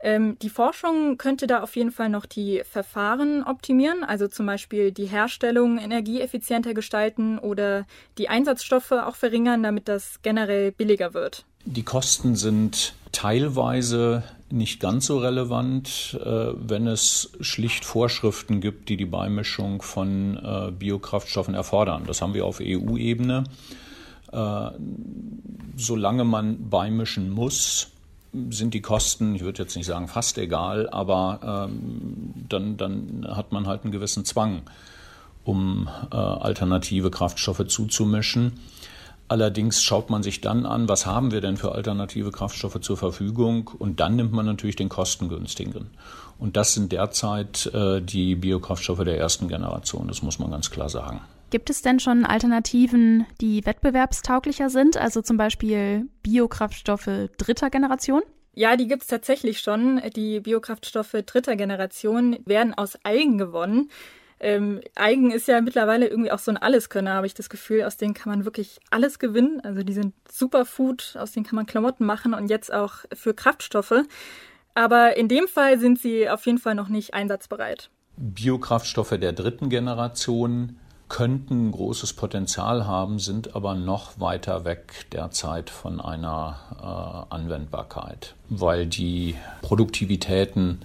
Ähm, 0.00 0.38
die 0.40 0.50
Forschung 0.50 1.18
könnte 1.18 1.46
da 1.46 1.62
auf 1.62 1.74
jeden 1.74 1.90
Fall 1.90 2.08
noch 2.08 2.26
die 2.26 2.62
Verfahren 2.64 3.42
optimieren, 3.42 4.04
also 4.04 4.28
zum 4.28 4.46
Beispiel 4.46 4.92
die 4.92 5.06
Herstellung 5.06 5.78
energieeffizienter 5.78 6.72
gestalten 6.72 7.38
oder 7.38 7.86
die 8.16 8.28
Einsatzstoffe 8.28 8.92
auch 8.92 9.16
verringern, 9.16 9.62
damit 9.62 9.88
das 9.88 10.20
generell 10.22 10.70
billiger 10.70 11.14
wird. 11.14 11.44
Die 11.64 11.82
Kosten 11.82 12.36
sind 12.36 12.94
teilweise 13.12 14.22
nicht 14.50 14.80
ganz 14.80 15.06
so 15.06 15.18
relevant, 15.18 16.18
äh, 16.24 16.52
wenn 16.54 16.86
es 16.86 17.32
schlicht 17.40 17.84
Vorschriften 17.84 18.60
gibt, 18.60 18.88
die 18.88 18.96
die 18.96 19.04
Beimischung 19.04 19.82
von 19.82 20.36
äh, 20.36 20.70
Biokraftstoffen 20.70 21.54
erfordern. 21.54 22.04
Das 22.06 22.22
haben 22.22 22.34
wir 22.34 22.46
auf 22.46 22.60
EU-Ebene. 22.62 23.44
Äh, 24.32 24.70
solange 25.76 26.24
man 26.24 26.70
beimischen 26.70 27.30
muss, 27.30 27.90
sind 28.50 28.74
die 28.74 28.82
Kosten, 28.82 29.34
ich 29.34 29.42
würde 29.42 29.62
jetzt 29.62 29.76
nicht 29.76 29.86
sagen 29.86 30.08
fast 30.08 30.38
egal, 30.38 30.88
aber 30.90 31.68
ähm, 31.70 32.34
dann, 32.48 32.76
dann 32.76 33.26
hat 33.30 33.52
man 33.52 33.66
halt 33.66 33.84
einen 33.84 33.92
gewissen 33.92 34.24
Zwang, 34.24 34.62
um 35.44 35.88
alternative 36.10 37.10
Kraftstoffe 37.10 37.66
zuzumischen. 37.68 38.60
Allerdings 39.28 39.82
schaut 39.82 40.08
man 40.08 40.22
sich 40.22 40.40
dann 40.40 40.64
an, 40.64 40.88
was 40.88 41.04
haben 41.04 41.32
wir 41.32 41.42
denn 41.42 41.58
für 41.58 41.72
alternative 41.72 42.32
Kraftstoffe 42.32 42.80
zur 42.80 42.96
Verfügung 42.96 43.70
und 43.78 44.00
dann 44.00 44.16
nimmt 44.16 44.32
man 44.32 44.46
natürlich 44.46 44.76
den 44.76 44.88
kostengünstigen. 44.88 45.90
Und 46.38 46.56
das 46.56 46.72
sind 46.72 46.92
derzeit 46.92 47.66
äh, 47.74 48.00
die 48.00 48.36
Biokraftstoffe 48.36 49.04
der 49.04 49.18
ersten 49.18 49.48
Generation, 49.48 50.08
das 50.08 50.22
muss 50.22 50.38
man 50.38 50.50
ganz 50.50 50.70
klar 50.70 50.88
sagen. 50.88 51.20
Gibt 51.50 51.70
es 51.70 51.80
denn 51.80 51.98
schon 51.98 52.26
Alternativen, 52.26 53.26
die 53.40 53.64
wettbewerbstauglicher 53.64 54.68
sind, 54.68 54.98
also 54.98 55.22
zum 55.22 55.38
Beispiel 55.38 56.08
Biokraftstoffe 56.22 57.30
dritter 57.38 57.70
Generation? 57.70 58.22
Ja, 58.54 58.76
die 58.76 58.86
gibt 58.86 59.02
es 59.02 59.08
tatsächlich 59.08 59.60
schon. 59.60 60.02
Die 60.14 60.40
Biokraftstoffe 60.40 61.16
dritter 61.24 61.56
Generation 61.56 62.38
werden 62.44 62.74
aus 62.74 62.98
Algen 63.02 63.38
gewonnen. 63.38 63.90
Ähm, 64.40 64.80
Algen 64.94 65.30
ist 65.30 65.48
ja 65.48 65.60
mittlerweile 65.60 66.06
irgendwie 66.06 66.30
auch 66.30 66.38
so 66.38 66.50
ein 66.50 66.56
Alleskönner, 66.56 67.14
habe 67.14 67.26
ich 67.26 67.34
das 67.34 67.48
Gefühl. 67.48 67.84
Aus 67.84 67.96
denen 67.96 68.14
kann 68.14 68.30
man 68.30 68.44
wirklich 68.44 68.78
alles 68.90 69.18
gewinnen. 69.18 69.60
Also 69.62 69.82
die 69.82 69.92
sind 69.92 70.14
Superfood, 70.30 71.16
aus 71.18 71.32
denen 71.32 71.46
kann 71.46 71.56
man 71.56 71.66
Klamotten 71.66 72.04
machen 72.04 72.34
und 72.34 72.48
jetzt 72.50 72.72
auch 72.72 73.04
für 73.14 73.32
Kraftstoffe. 73.32 74.02
Aber 74.74 75.16
in 75.16 75.28
dem 75.28 75.48
Fall 75.48 75.78
sind 75.78 75.98
sie 75.98 76.28
auf 76.28 76.44
jeden 76.44 76.58
Fall 76.58 76.74
noch 76.74 76.88
nicht 76.88 77.14
einsatzbereit. 77.14 77.90
Biokraftstoffe 78.16 79.16
der 79.18 79.32
dritten 79.32 79.70
Generation 79.70 80.78
könnten 81.08 81.72
großes 81.72 82.12
Potenzial 82.12 82.86
haben, 82.86 83.18
sind 83.18 83.56
aber 83.56 83.74
noch 83.74 84.20
weiter 84.20 84.64
weg 84.64 85.06
derzeit 85.12 85.70
von 85.70 86.00
einer 86.00 87.26
äh, 87.30 87.34
Anwendbarkeit, 87.34 88.34
weil 88.48 88.86
die 88.86 89.36
Produktivitäten 89.62 90.80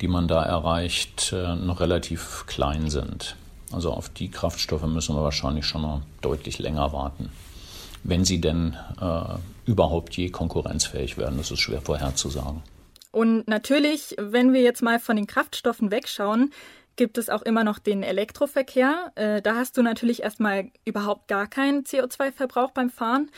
die 0.00 0.08
man 0.08 0.28
da 0.28 0.42
erreicht, 0.44 1.32
äh, 1.32 1.56
noch 1.56 1.80
relativ 1.80 2.44
klein 2.46 2.90
sind. 2.90 3.36
Also 3.72 3.92
auf 3.92 4.08
die 4.08 4.30
Kraftstoffe 4.30 4.86
müssen 4.86 5.14
wir 5.14 5.22
wahrscheinlich 5.22 5.66
schon 5.66 5.82
noch 5.82 6.02
deutlich 6.20 6.58
länger 6.58 6.92
warten. 6.92 7.30
Wenn 8.04 8.24
sie 8.24 8.40
denn 8.40 8.76
äh, 9.00 9.38
überhaupt 9.66 10.16
je 10.16 10.30
konkurrenzfähig 10.30 11.18
werden, 11.18 11.36
das 11.36 11.50
ist 11.50 11.60
schwer 11.60 11.82
vorherzusagen. 11.82 12.62
Und 13.10 13.48
natürlich, 13.48 14.14
wenn 14.18 14.52
wir 14.52 14.62
jetzt 14.62 14.82
mal 14.82 15.00
von 15.00 15.16
den 15.16 15.26
Kraftstoffen 15.26 15.90
wegschauen, 15.90 16.52
gibt 16.98 17.16
es 17.16 17.30
auch 17.30 17.40
immer 17.40 17.64
noch 17.64 17.78
den 17.78 18.02
Elektroverkehr. 18.02 19.12
Äh, 19.14 19.40
da 19.40 19.54
hast 19.54 19.78
du 19.78 19.82
natürlich 19.82 20.22
erstmal 20.22 20.70
überhaupt 20.84 21.28
gar 21.28 21.46
keinen 21.46 21.84
CO2-Verbrauch 21.84 22.72
beim 22.72 22.90
Fahren. 22.90 23.30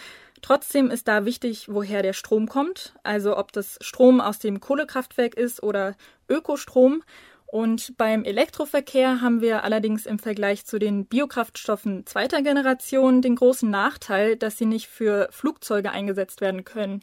Trotzdem 0.42 0.90
ist 0.90 1.06
da 1.06 1.24
wichtig, 1.24 1.68
woher 1.68 2.02
der 2.02 2.14
Strom 2.14 2.48
kommt, 2.48 2.94
also 3.04 3.36
ob 3.36 3.52
das 3.52 3.78
Strom 3.82 4.20
aus 4.20 4.38
dem 4.38 4.58
Kohlekraftwerk 4.58 5.34
ist 5.34 5.62
oder 5.62 5.94
Ökostrom. 6.28 7.04
Und 7.46 7.96
beim 7.98 8.24
Elektroverkehr 8.24 9.20
haben 9.20 9.40
wir 9.40 9.64
allerdings 9.64 10.06
im 10.06 10.18
Vergleich 10.18 10.64
zu 10.64 10.78
den 10.78 11.04
Biokraftstoffen 11.04 12.06
zweiter 12.06 12.42
Generation 12.42 13.22
den 13.22 13.36
großen 13.36 13.68
Nachteil, 13.68 14.36
dass 14.36 14.56
sie 14.56 14.66
nicht 14.66 14.86
für 14.86 15.28
Flugzeuge 15.30 15.90
eingesetzt 15.90 16.40
werden 16.40 16.64
können. 16.64 17.02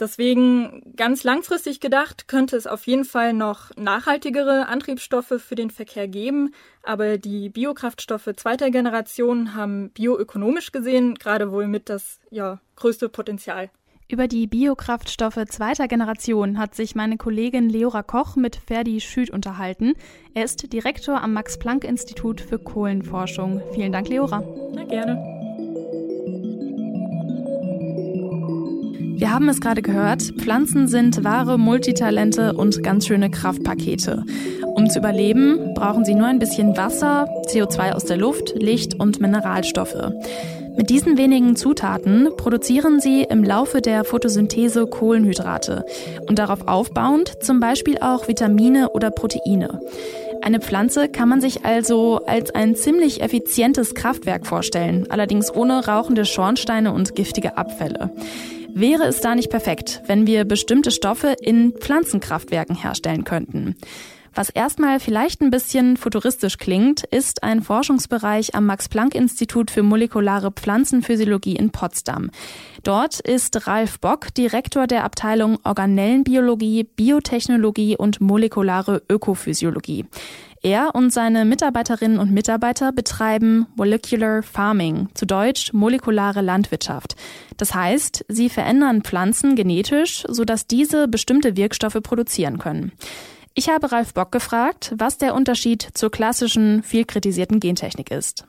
Deswegen 0.00 0.94
ganz 0.96 1.22
langfristig 1.22 1.80
gedacht 1.80 2.26
könnte 2.26 2.56
es 2.56 2.66
auf 2.66 2.86
jeden 2.86 3.04
Fall 3.04 3.32
noch 3.32 3.70
nachhaltigere 3.76 4.66
Antriebsstoffe 4.68 5.34
für 5.38 5.54
den 5.54 5.70
Verkehr 5.70 6.08
geben, 6.08 6.54
aber 6.82 7.18
die 7.18 7.50
Biokraftstoffe 7.50 8.30
zweiter 8.36 8.70
Generation 8.70 9.54
haben 9.54 9.90
bioökonomisch 9.90 10.72
gesehen 10.72 11.14
gerade 11.14 11.52
wohl 11.52 11.68
mit 11.68 11.88
das 11.88 12.20
ja, 12.30 12.60
größte 12.76 13.08
Potenzial. 13.08 13.70
Über 14.08 14.28
die 14.28 14.46
Biokraftstoffe 14.46 15.42
zweiter 15.48 15.88
Generation 15.88 16.58
hat 16.58 16.74
sich 16.74 16.94
meine 16.94 17.16
Kollegin 17.16 17.70
Leora 17.70 18.02
Koch 18.02 18.36
mit 18.36 18.56
Ferdi 18.56 19.00
Schüt 19.00 19.30
unterhalten. 19.30 19.94
Er 20.34 20.44
ist 20.44 20.70
Direktor 20.70 21.22
am 21.22 21.32
Max-Planck-Institut 21.32 22.42
für 22.42 22.58
Kohlenforschung. 22.58 23.62
Vielen 23.72 23.92
Dank, 23.92 24.08
Leora. 24.08 24.42
Na 24.74 24.84
gerne. 24.84 25.41
Wir 29.22 29.32
haben 29.32 29.48
es 29.48 29.60
gerade 29.60 29.82
gehört, 29.82 30.20
Pflanzen 30.38 30.88
sind 30.88 31.22
wahre 31.22 31.56
Multitalente 31.56 32.54
und 32.54 32.82
ganz 32.82 33.06
schöne 33.06 33.30
Kraftpakete. 33.30 34.24
Um 34.74 34.90
zu 34.90 34.98
überleben, 34.98 35.74
brauchen 35.74 36.04
sie 36.04 36.16
nur 36.16 36.26
ein 36.26 36.40
bisschen 36.40 36.76
Wasser, 36.76 37.28
CO2 37.46 37.92
aus 37.92 38.04
der 38.04 38.16
Luft, 38.16 38.52
Licht 38.60 38.98
und 38.98 39.20
Mineralstoffe. 39.20 40.10
Mit 40.76 40.90
diesen 40.90 41.18
wenigen 41.18 41.54
Zutaten 41.54 42.30
produzieren 42.36 42.98
sie 42.98 43.22
im 43.22 43.44
Laufe 43.44 43.80
der 43.80 44.02
Photosynthese 44.02 44.88
Kohlenhydrate 44.88 45.84
und 46.26 46.40
darauf 46.40 46.66
aufbauend 46.66 47.44
zum 47.44 47.60
Beispiel 47.60 47.98
auch 47.98 48.26
Vitamine 48.26 48.88
oder 48.88 49.12
Proteine. 49.12 49.78
Eine 50.42 50.58
Pflanze 50.58 51.08
kann 51.08 51.28
man 51.28 51.40
sich 51.40 51.64
also 51.64 52.22
als 52.26 52.52
ein 52.52 52.74
ziemlich 52.74 53.20
effizientes 53.20 53.94
Kraftwerk 53.94 54.48
vorstellen, 54.48 55.06
allerdings 55.10 55.54
ohne 55.54 55.86
rauchende 55.86 56.24
Schornsteine 56.24 56.92
und 56.92 57.14
giftige 57.14 57.56
Abfälle. 57.56 58.10
Wäre 58.74 59.04
es 59.04 59.20
da 59.20 59.34
nicht 59.34 59.50
perfekt, 59.50 60.02
wenn 60.06 60.26
wir 60.26 60.44
bestimmte 60.44 60.90
Stoffe 60.90 61.36
in 61.42 61.72
Pflanzenkraftwerken 61.72 62.74
herstellen 62.74 63.24
könnten? 63.24 63.76
Was 64.34 64.48
erstmal 64.48 64.98
vielleicht 64.98 65.42
ein 65.42 65.50
bisschen 65.50 65.98
futuristisch 65.98 66.56
klingt, 66.56 67.04
ist 67.04 67.42
ein 67.42 67.60
Forschungsbereich 67.60 68.54
am 68.54 68.64
Max-Planck-Institut 68.64 69.70
für 69.70 69.82
molekulare 69.82 70.52
Pflanzenphysiologie 70.52 71.54
in 71.54 71.68
Potsdam. 71.70 72.30
Dort 72.82 73.20
ist 73.20 73.66
Ralf 73.66 74.00
Bock 74.00 74.32
Direktor 74.32 74.86
der 74.86 75.04
Abteilung 75.04 75.58
Organellenbiologie, 75.64 76.84
Biotechnologie 76.84 77.98
und 77.98 78.22
molekulare 78.22 79.02
Ökophysiologie. 79.10 80.06
Er 80.64 80.94
und 80.94 81.10
seine 81.10 81.44
Mitarbeiterinnen 81.44 82.20
und 82.20 82.30
Mitarbeiter 82.30 82.92
betreiben 82.92 83.66
Molecular 83.74 84.44
Farming, 84.44 85.08
zu 85.12 85.26
Deutsch 85.26 85.72
molekulare 85.72 86.40
Landwirtschaft. 86.40 87.16
Das 87.56 87.74
heißt, 87.74 88.24
sie 88.28 88.48
verändern 88.48 89.02
Pflanzen 89.02 89.56
genetisch, 89.56 90.22
sodass 90.28 90.68
diese 90.68 91.08
bestimmte 91.08 91.56
Wirkstoffe 91.56 91.98
produzieren 92.00 92.58
können. 92.58 92.92
Ich 93.54 93.70
habe 93.70 93.90
Ralf 93.90 94.14
Bock 94.14 94.30
gefragt, 94.30 94.94
was 94.96 95.18
der 95.18 95.34
Unterschied 95.34 95.82
zur 95.82 96.12
klassischen, 96.12 96.84
viel 96.84 97.06
kritisierten 97.06 97.58
Gentechnik 97.58 98.12
ist. 98.12 98.46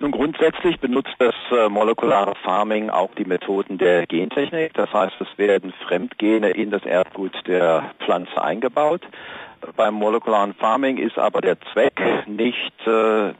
Nun 0.00 0.10
grundsätzlich 0.10 0.80
benutzt 0.80 1.14
das 1.18 1.34
äh, 1.52 1.68
molekulare 1.68 2.34
Farming 2.42 2.90
auch 2.90 3.14
die 3.16 3.24
Methoden 3.24 3.78
der 3.78 4.06
Gentechnik. 4.06 4.74
Das 4.74 4.92
heißt, 4.92 5.14
es 5.20 5.28
werden 5.38 5.72
Fremdgene 5.86 6.50
in 6.50 6.70
das 6.70 6.84
Erbgut 6.84 7.34
der 7.46 7.92
Pflanze 8.04 8.42
eingebaut. 8.42 9.02
Beim 9.76 9.94
molekularen 9.94 10.54
Farming 10.54 10.98
ist 10.98 11.18
aber 11.18 11.40
der 11.40 11.56
Zweck 11.72 12.00
nicht 12.26 12.86
äh, 12.86 13.32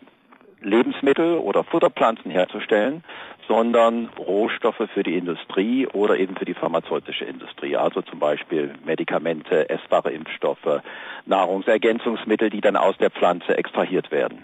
Lebensmittel 0.63 1.39
oder 1.39 1.65
Futterpflanzen 1.65 2.31
herzustellen, 2.31 3.03
sondern 3.49 4.11
Rohstoffe 4.17 4.83
für 4.95 5.03
die 5.03 5.17
Industrie 5.17 5.87
oder 5.89 6.17
eben 6.17 6.37
für 6.37 6.45
die 6.45 6.55
pharmazeutische 6.55 7.25
Industrie. 7.25 7.77
Also 7.77 8.01
zum 8.03 8.21
Beispiel 8.21 8.73
Medikamente, 8.85 9.69
essbare 9.69 10.13
Impfstoffe, 10.13 10.83
Nahrungsergänzungsmittel, 11.27 12.51
die 12.51 12.61
dann 12.61 12.77
aus 12.77 12.97
der 12.99 13.11
Pflanze 13.11 13.57
extrahiert 13.59 14.13
werden. 14.13 14.39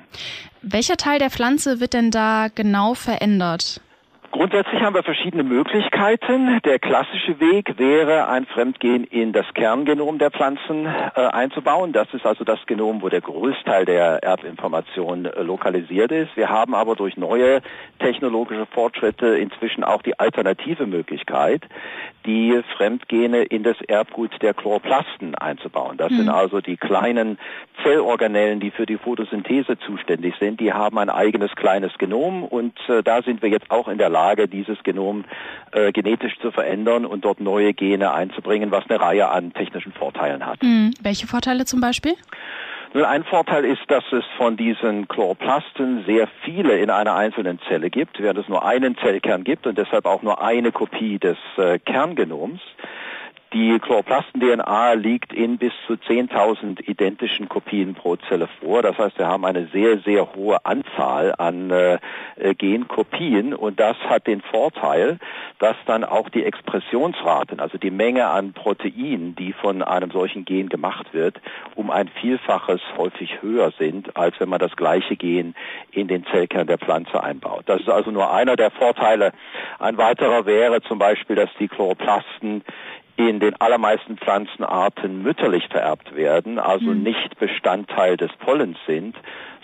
Welcher 0.62 0.96
Teil 0.96 1.20
der 1.20 1.30
Pflanze 1.30 1.78
wird 1.80 1.94
denn 1.94 2.10
da 2.10 2.48
genau 2.52 2.94
verändert? 2.94 3.80
Grundsätzlich 4.30 4.82
haben 4.82 4.94
wir 4.94 5.02
verschiedene 5.02 5.42
Möglichkeiten. 5.42 6.60
Der 6.64 6.78
klassische 6.78 7.40
Weg 7.40 7.78
wäre, 7.78 8.28
ein 8.28 8.46
Fremdgen 8.46 9.04
in 9.04 9.32
das 9.32 9.46
Kerngenom 9.54 10.18
der 10.18 10.30
Pflanzen 10.30 10.86
äh, 10.86 11.20
einzubauen. 11.20 11.92
Das 11.92 12.12
ist 12.12 12.26
also 12.26 12.44
das 12.44 12.58
Genom, 12.66 13.02
wo 13.02 13.08
der 13.08 13.20
Großteil 13.20 13.84
der 13.84 14.22
Erbinformation 14.22 15.26
äh, 15.26 15.42
lokalisiert 15.42 16.12
ist. 16.12 16.36
Wir 16.36 16.48
haben 16.48 16.74
aber 16.74 16.96
durch 16.96 17.16
neue 17.16 17.62
technologische 17.98 18.66
Fortschritte 18.66 19.38
inzwischen 19.38 19.84
auch 19.84 20.02
die 20.02 20.18
alternative 20.18 20.86
Möglichkeit, 20.86 21.62
die 22.26 22.60
Fremdgene 22.76 23.42
in 23.44 23.62
das 23.62 23.80
Erbgut 23.82 24.42
der 24.42 24.52
Chloroplasten 24.52 25.34
einzubauen. 25.36 25.96
Das 25.96 26.10
mhm. 26.10 26.16
sind 26.16 26.28
also 26.28 26.60
die 26.60 26.76
kleinen 26.76 27.38
Zellorganellen, 27.82 28.60
die 28.60 28.70
für 28.70 28.86
die 28.86 28.98
Photosynthese 28.98 29.78
zuständig 29.78 30.34
sind. 30.40 30.60
Die 30.60 30.72
haben 30.72 30.98
ein 30.98 31.10
eigenes 31.10 31.54
kleines 31.54 31.96
Genom 31.98 32.44
und 32.44 32.76
äh, 32.88 33.02
da 33.02 33.22
sind 33.22 33.42
wir 33.42 33.48
jetzt 33.48 33.70
auch 33.70 33.88
in 33.88 33.98
der 33.98 34.10
Lage, 34.16 34.48
dieses 34.48 34.82
Genom 34.82 35.24
äh, 35.72 35.92
genetisch 35.92 36.38
zu 36.40 36.50
verändern 36.50 37.04
und 37.04 37.24
dort 37.26 37.38
neue 37.38 37.74
Gene 37.74 38.12
einzubringen, 38.12 38.70
was 38.70 38.88
eine 38.88 38.98
Reihe 38.98 39.28
an 39.28 39.52
technischen 39.52 39.92
Vorteilen 39.92 40.46
hat. 40.46 40.62
Mhm. 40.62 40.94
Welche 41.02 41.26
Vorteile 41.26 41.66
zum 41.66 41.82
Beispiel? 41.82 42.14
Nun, 42.94 43.04
ein 43.04 43.24
Vorteil 43.24 43.66
ist, 43.66 43.82
dass 43.88 44.04
es 44.12 44.24
von 44.38 44.56
diesen 44.56 45.06
Chloroplasten 45.06 46.04
sehr 46.06 46.28
viele 46.44 46.78
in 46.78 46.88
einer 46.88 47.14
einzelnen 47.14 47.58
Zelle 47.68 47.90
gibt, 47.90 48.18
während 48.22 48.38
es 48.38 48.48
nur 48.48 48.64
einen 48.64 48.96
Zellkern 48.96 49.44
gibt 49.44 49.66
und 49.66 49.76
deshalb 49.76 50.06
auch 50.06 50.22
nur 50.22 50.40
eine 50.40 50.72
Kopie 50.72 51.18
des 51.18 51.36
äh, 51.58 51.78
Kerngenoms. 51.78 52.60
Die 53.52 53.78
Chloroplasten-DNA 53.78 54.94
liegt 54.94 55.32
in 55.32 55.56
bis 55.56 55.72
zu 55.86 55.92
10.000 55.92 56.80
identischen 56.88 57.48
Kopien 57.48 57.94
pro 57.94 58.16
Zelle 58.16 58.48
vor. 58.60 58.82
Das 58.82 58.98
heißt, 58.98 59.18
wir 59.18 59.28
haben 59.28 59.44
eine 59.44 59.68
sehr, 59.68 60.00
sehr 60.00 60.34
hohe 60.34 60.64
Anzahl 60.66 61.32
an 61.38 61.70
äh, 61.70 61.98
Genkopien 62.58 63.54
und 63.54 63.78
das 63.78 63.96
hat 63.98 64.26
den 64.26 64.40
Vorteil, 64.40 65.18
dass 65.60 65.76
dann 65.86 66.02
auch 66.02 66.28
die 66.28 66.44
Expressionsraten, 66.44 67.60
also 67.60 67.78
die 67.78 67.92
Menge 67.92 68.26
an 68.26 68.52
Proteinen, 68.52 69.36
die 69.36 69.52
von 69.52 69.80
einem 69.80 70.10
solchen 70.10 70.44
Gen 70.44 70.68
gemacht 70.68 71.14
wird, 71.14 71.40
um 71.76 71.92
ein 71.92 72.08
Vielfaches 72.08 72.80
häufig 72.96 73.42
höher 73.42 73.72
sind, 73.78 74.16
als 74.16 74.38
wenn 74.40 74.48
man 74.48 74.58
das 74.58 74.74
gleiche 74.74 75.14
Gen 75.14 75.54
in 75.92 76.08
den 76.08 76.26
Zellkern 76.26 76.66
der 76.66 76.78
Pflanze 76.78 77.22
einbaut. 77.22 77.62
Das 77.66 77.80
ist 77.80 77.88
also 77.88 78.10
nur 78.10 78.32
einer 78.32 78.56
der 78.56 78.72
Vorteile. 78.72 79.32
Ein 79.78 79.96
weiterer 79.98 80.46
wäre 80.46 80.82
zum 80.82 80.98
Beispiel, 80.98 81.36
dass 81.36 81.50
die 81.60 81.68
Chloroplasten 81.68 82.64
in 83.16 83.40
den 83.40 83.58
allermeisten 83.60 84.18
Pflanzenarten 84.18 85.22
mütterlich 85.22 85.68
vererbt 85.68 86.14
werden, 86.14 86.58
also 86.58 86.86
mhm. 86.86 87.02
nicht 87.02 87.38
Bestandteil 87.38 88.16
des 88.16 88.30
Pollens 88.38 88.78
sind, 88.86 89.16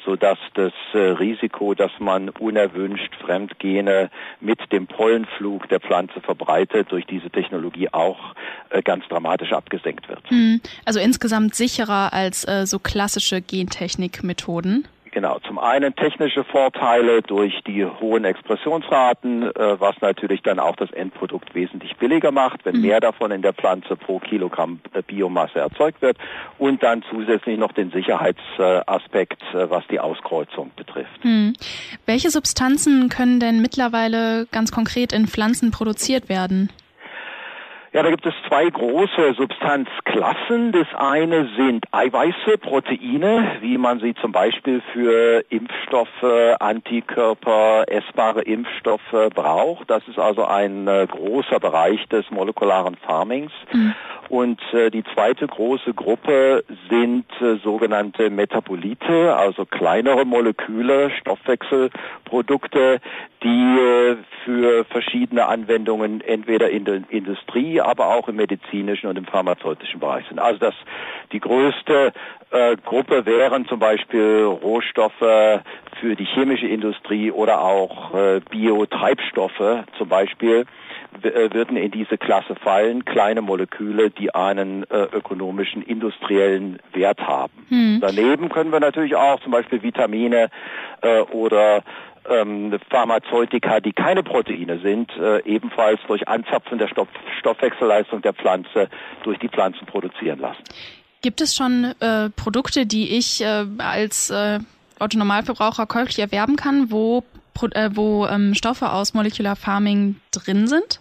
so 0.05 0.17
dass 0.17 0.39
das 0.55 0.73
äh, 0.95 0.99
Risiko, 0.99 1.75
dass 1.75 1.93
man 1.99 2.29
unerwünscht 2.31 3.15
Fremdgene 3.17 4.11
mit 4.41 4.59
dem 4.73 4.87
Pollenflug 4.87 5.69
der 5.69 5.81
Pflanze 5.81 6.21
verbreitet, 6.21 6.91
durch 6.91 7.07
diese 7.07 7.31
Technologie 7.31 7.89
auch 7.93 8.35
äh, 8.71 8.83
ganz 8.83 9.07
dramatisch 9.09 9.53
abgesenkt 9.53 10.09
wird. 10.09 10.31
Mhm. 10.31 10.61
Also 10.85 11.01
insgesamt 11.01 11.55
sicherer 11.55 12.13
als 12.13 12.47
äh, 12.47 12.67
so 12.67 12.79
klassische 12.79 13.41
Gentechnikmethoden? 13.41 14.89
Genau, 15.13 15.39
zum 15.41 15.59
einen 15.59 15.95
technische 15.95 16.43
Vorteile 16.43 17.21
durch 17.21 17.63
die 17.67 17.85
hohen 17.85 18.25
Expressionsraten, 18.25 19.43
äh, 19.43 19.79
was 19.79 19.95
natürlich 20.01 20.41
dann 20.41 20.59
auch 20.59 20.75
das 20.75 20.91
Endprodukt 20.91 21.55
wesentlich 21.55 21.99
billiger 21.99 22.33
macht, 22.33 22.65
wenn 22.65 22.77
mhm. 22.77 22.83
mehr 22.83 23.01
davon 23.01 23.31
in 23.31 23.43
der 23.43 23.53
Pflanze 23.53 23.95
pro 23.95 24.21
Kilogramm 24.21 24.81
äh, 24.95 25.03
Biomasse 25.03 25.59
erzeugt 25.59 26.01
wird 26.01 26.17
und 26.59 26.83
dann 26.83 27.05
zusätzlich 27.11 27.59
noch 27.59 27.73
den 27.73 27.91
Sicherheitsaspekt, 27.91 29.43
äh, 29.53 29.69
was 29.69 29.87
die 29.89 30.01
Auskreuzung 30.01 30.71
betrifft. 30.77 31.23
Mhm. 31.23 31.53
Welche 32.07 32.31
Substanzen 32.31 33.11
können 33.11 33.39
denn 33.39 33.61
mittlerweile 33.61 34.47
ganz 34.51 34.73
konkret 34.73 35.13
in 35.13 35.27
Pflanzen 35.27 35.73
produziert 35.73 36.31
werden? 36.31 36.71
Ja, 37.95 38.03
da 38.03 38.09
gibt 38.09 38.25
es 38.25 38.33
zwei 38.49 38.71
große 38.71 39.35
Substanzklassen. 39.37 40.73
Das 40.73 40.87
eine 40.97 41.51
sind 41.59 41.85
Eiweiße, 41.93 42.57
Proteine, 42.59 43.59
wie 43.61 43.77
man 43.77 44.01
sie 44.01 44.15
zum 44.15 44.33
Beispiel 44.33 44.81
für 44.95 45.45
Impfstoffe, 45.51 46.57
Antikörper, 46.59 47.85
essbare 47.89 48.43
Impfstoffe 48.43 49.29
braucht. 49.35 49.91
Das 49.91 50.09
ist 50.09 50.19
also 50.19 50.47
ein 50.47 50.89
äh, 50.89 51.07
großer 51.07 51.61
Bereich 51.61 52.03
des 52.09 52.31
molekularen 52.31 52.97
Farmings. 52.97 53.53
Mhm. 53.73 53.95
Und 54.31 54.63
äh, 54.73 54.91
die 54.91 55.05
zweite 55.13 55.47
große 55.47 55.93
Gruppe 55.93 56.65
sind 56.89 57.27
äh, 57.43 57.57
sogenannte 57.63 58.31
Metabolite, 58.31 59.37
also 59.37 59.67
kleinere 59.67 60.25
Moleküle, 60.25 61.11
Stoffwechselprodukte, 61.21 63.01
die 63.43 63.79
äh, 63.79 64.17
für 64.47 64.87
verschiedene 64.87 65.45
Anwendungen 65.45 66.23
entweder 66.23 66.71
in 66.71 66.87
der 66.87 67.03
Industrie, 67.11 67.82
aber 67.83 68.07
auch 68.09 68.29
im 68.29 68.37
medizinischen 68.37 69.09
und 69.09 69.17
im 69.17 69.25
pharmazeutischen 69.25 70.01
Bereich 70.01 70.27
sind. 70.29 70.39
Also 70.39 70.59
das 70.59 70.75
die 71.33 71.41
größte 71.41 72.13
äh, 72.51 72.77
Gruppe 72.85 73.25
wären 73.27 73.67
zum 73.67 73.79
Beispiel 73.79 74.45
Rohstoffe 74.45 75.19
für 75.19 76.17
die 76.17 76.25
chemische 76.25 76.67
Industrie 76.67 77.31
oder 77.31 77.61
auch 77.61 78.15
äh, 78.15 78.41
Biotreibstoffe 78.51 79.85
zum 79.97 80.09
Beispiel 80.09 80.67
würden 81.21 81.77
in 81.77 81.91
diese 81.91 82.19
Klasse 82.19 82.55
fallen, 82.57 83.05
kleine 83.05 83.43
Moleküle, 83.43 84.11
die 84.11 84.35
einen 84.35 84.85
äh, 84.85 85.05
ökonomischen, 85.13 85.83
industriellen 85.83 86.79
Wert 86.93 87.21
haben. 87.21 87.53
Hm. 87.69 87.99
Daneben 88.01 88.49
können 88.49 88.73
wir 88.73 88.81
natürlich 88.81 89.15
auch 89.15 89.41
zum 89.41 89.53
Beispiel 89.53 89.83
Vitamine 89.83 90.49
äh, 91.03 91.21
oder 91.21 91.83
ähm, 92.29 92.79
Pharmazeutika, 92.91 93.81
die 93.81 93.93
keine 93.93 94.23
Proteine 94.23 94.79
sind, 94.81 95.11
äh, 95.17 95.43
ebenfalls 95.45 96.01
durch 96.07 96.27
Anzapfen 96.29 96.79
der 96.79 96.89
Stoff 96.89 97.09
Stoffwechselleistung 97.41 98.23
der 98.23 98.33
Pflanze 98.33 98.89
durch 99.25 99.39
die 99.39 99.49
Pflanzen 99.49 99.87
produzieren 99.87 100.39
lassen. 100.39 100.63
Gibt 101.23 101.41
es 101.41 101.55
schon 101.55 101.95
äh, 102.01 102.31
Produkte, 102.31 102.87
die 102.87 103.17
ich 103.17 103.43
äh, 103.43 103.65
als 103.79 104.31
äh, 104.31 104.61
Autonormalverbraucher 104.99 105.87
käuflich 105.87 106.19
erwerben 106.19 106.57
kann, 106.57 106.91
wo, 106.91 107.25
äh, 107.73 107.91
wo 107.93 108.27
ähm, 108.27 108.55
Stoffe 108.55 108.93
aus 108.93 109.15
Molecular 109.15 109.57
Farming 109.57 110.17
drin 110.31 110.67
sind? 110.67 111.01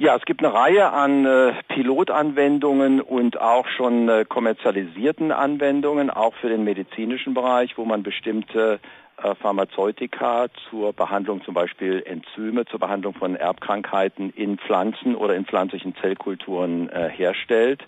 Ja, 0.00 0.16
es 0.16 0.24
gibt 0.24 0.42
eine 0.42 0.54
Reihe 0.54 0.94
an 0.94 1.26
äh, 1.26 1.52
Pilotanwendungen 1.68 3.02
und 3.02 3.38
auch 3.38 3.68
schon 3.68 4.08
äh, 4.08 4.24
kommerzialisierten 4.26 5.30
Anwendungen, 5.30 6.08
auch 6.08 6.32
für 6.36 6.48
den 6.48 6.64
medizinischen 6.64 7.34
Bereich, 7.34 7.76
wo 7.76 7.84
man 7.84 8.02
bestimmte 8.02 8.80
äh, 9.22 9.34
Pharmazeutika 9.34 10.46
zur 10.70 10.94
Behandlung 10.94 11.44
zum 11.44 11.52
Beispiel 11.52 12.02
Enzyme, 12.06 12.64
zur 12.64 12.80
Behandlung 12.80 13.12
von 13.12 13.36
Erbkrankheiten 13.36 14.30
in 14.30 14.56
Pflanzen 14.56 15.14
oder 15.14 15.34
in 15.34 15.44
pflanzlichen 15.44 15.94
Zellkulturen 15.96 16.88
herstellt. 17.10 17.86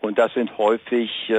Und 0.00 0.18
das 0.18 0.34
sind 0.34 0.58
häufig 0.58 1.32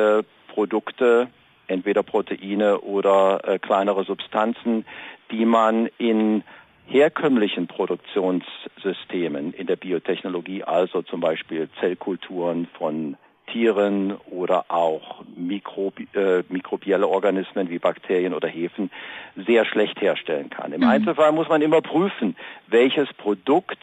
Produkte, 0.48 1.28
entweder 1.68 2.04
Proteine 2.04 2.80
oder 2.80 3.60
kleinere 3.62 4.06
Substanzen, 4.06 4.86
die 5.30 5.46
man 5.46 5.90
in 5.98 6.44
herkömmlichen 6.88 7.68
Produktionssystemen 7.68 9.54
in 9.54 9.68
der 9.68 9.76
Biotechnologie, 9.76 10.64
also 10.64 11.02
zum 11.02 11.20
Beispiel 11.20 11.70
Zellkulturen 11.80 12.68
von 12.78 13.18
Tieren 13.52 14.16
oder 14.32 14.66
auch 14.70 15.24
Mikrobi 15.36 16.08
äh, 16.14 16.44
mikrobielle 16.50 17.08
Organismen 17.08 17.70
wie 17.70 17.80
Bakterien 17.80 18.34
oder 18.34 18.48
Hefen 18.48 18.90
sehr 19.36 19.66
schlecht 19.66 20.02
herstellen 20.02 20.50
kann. 20.50 20.74
Im 20.74 20.82
mhm. 20.82 20.88
Einzelfall 20.88 21.32
muss 21.32 21.48
man 21.48 21.62
immer 21.62 21.82
prüfen, 21.82 22.36
welches 22.68 23.12
Produkt 23.14 23.80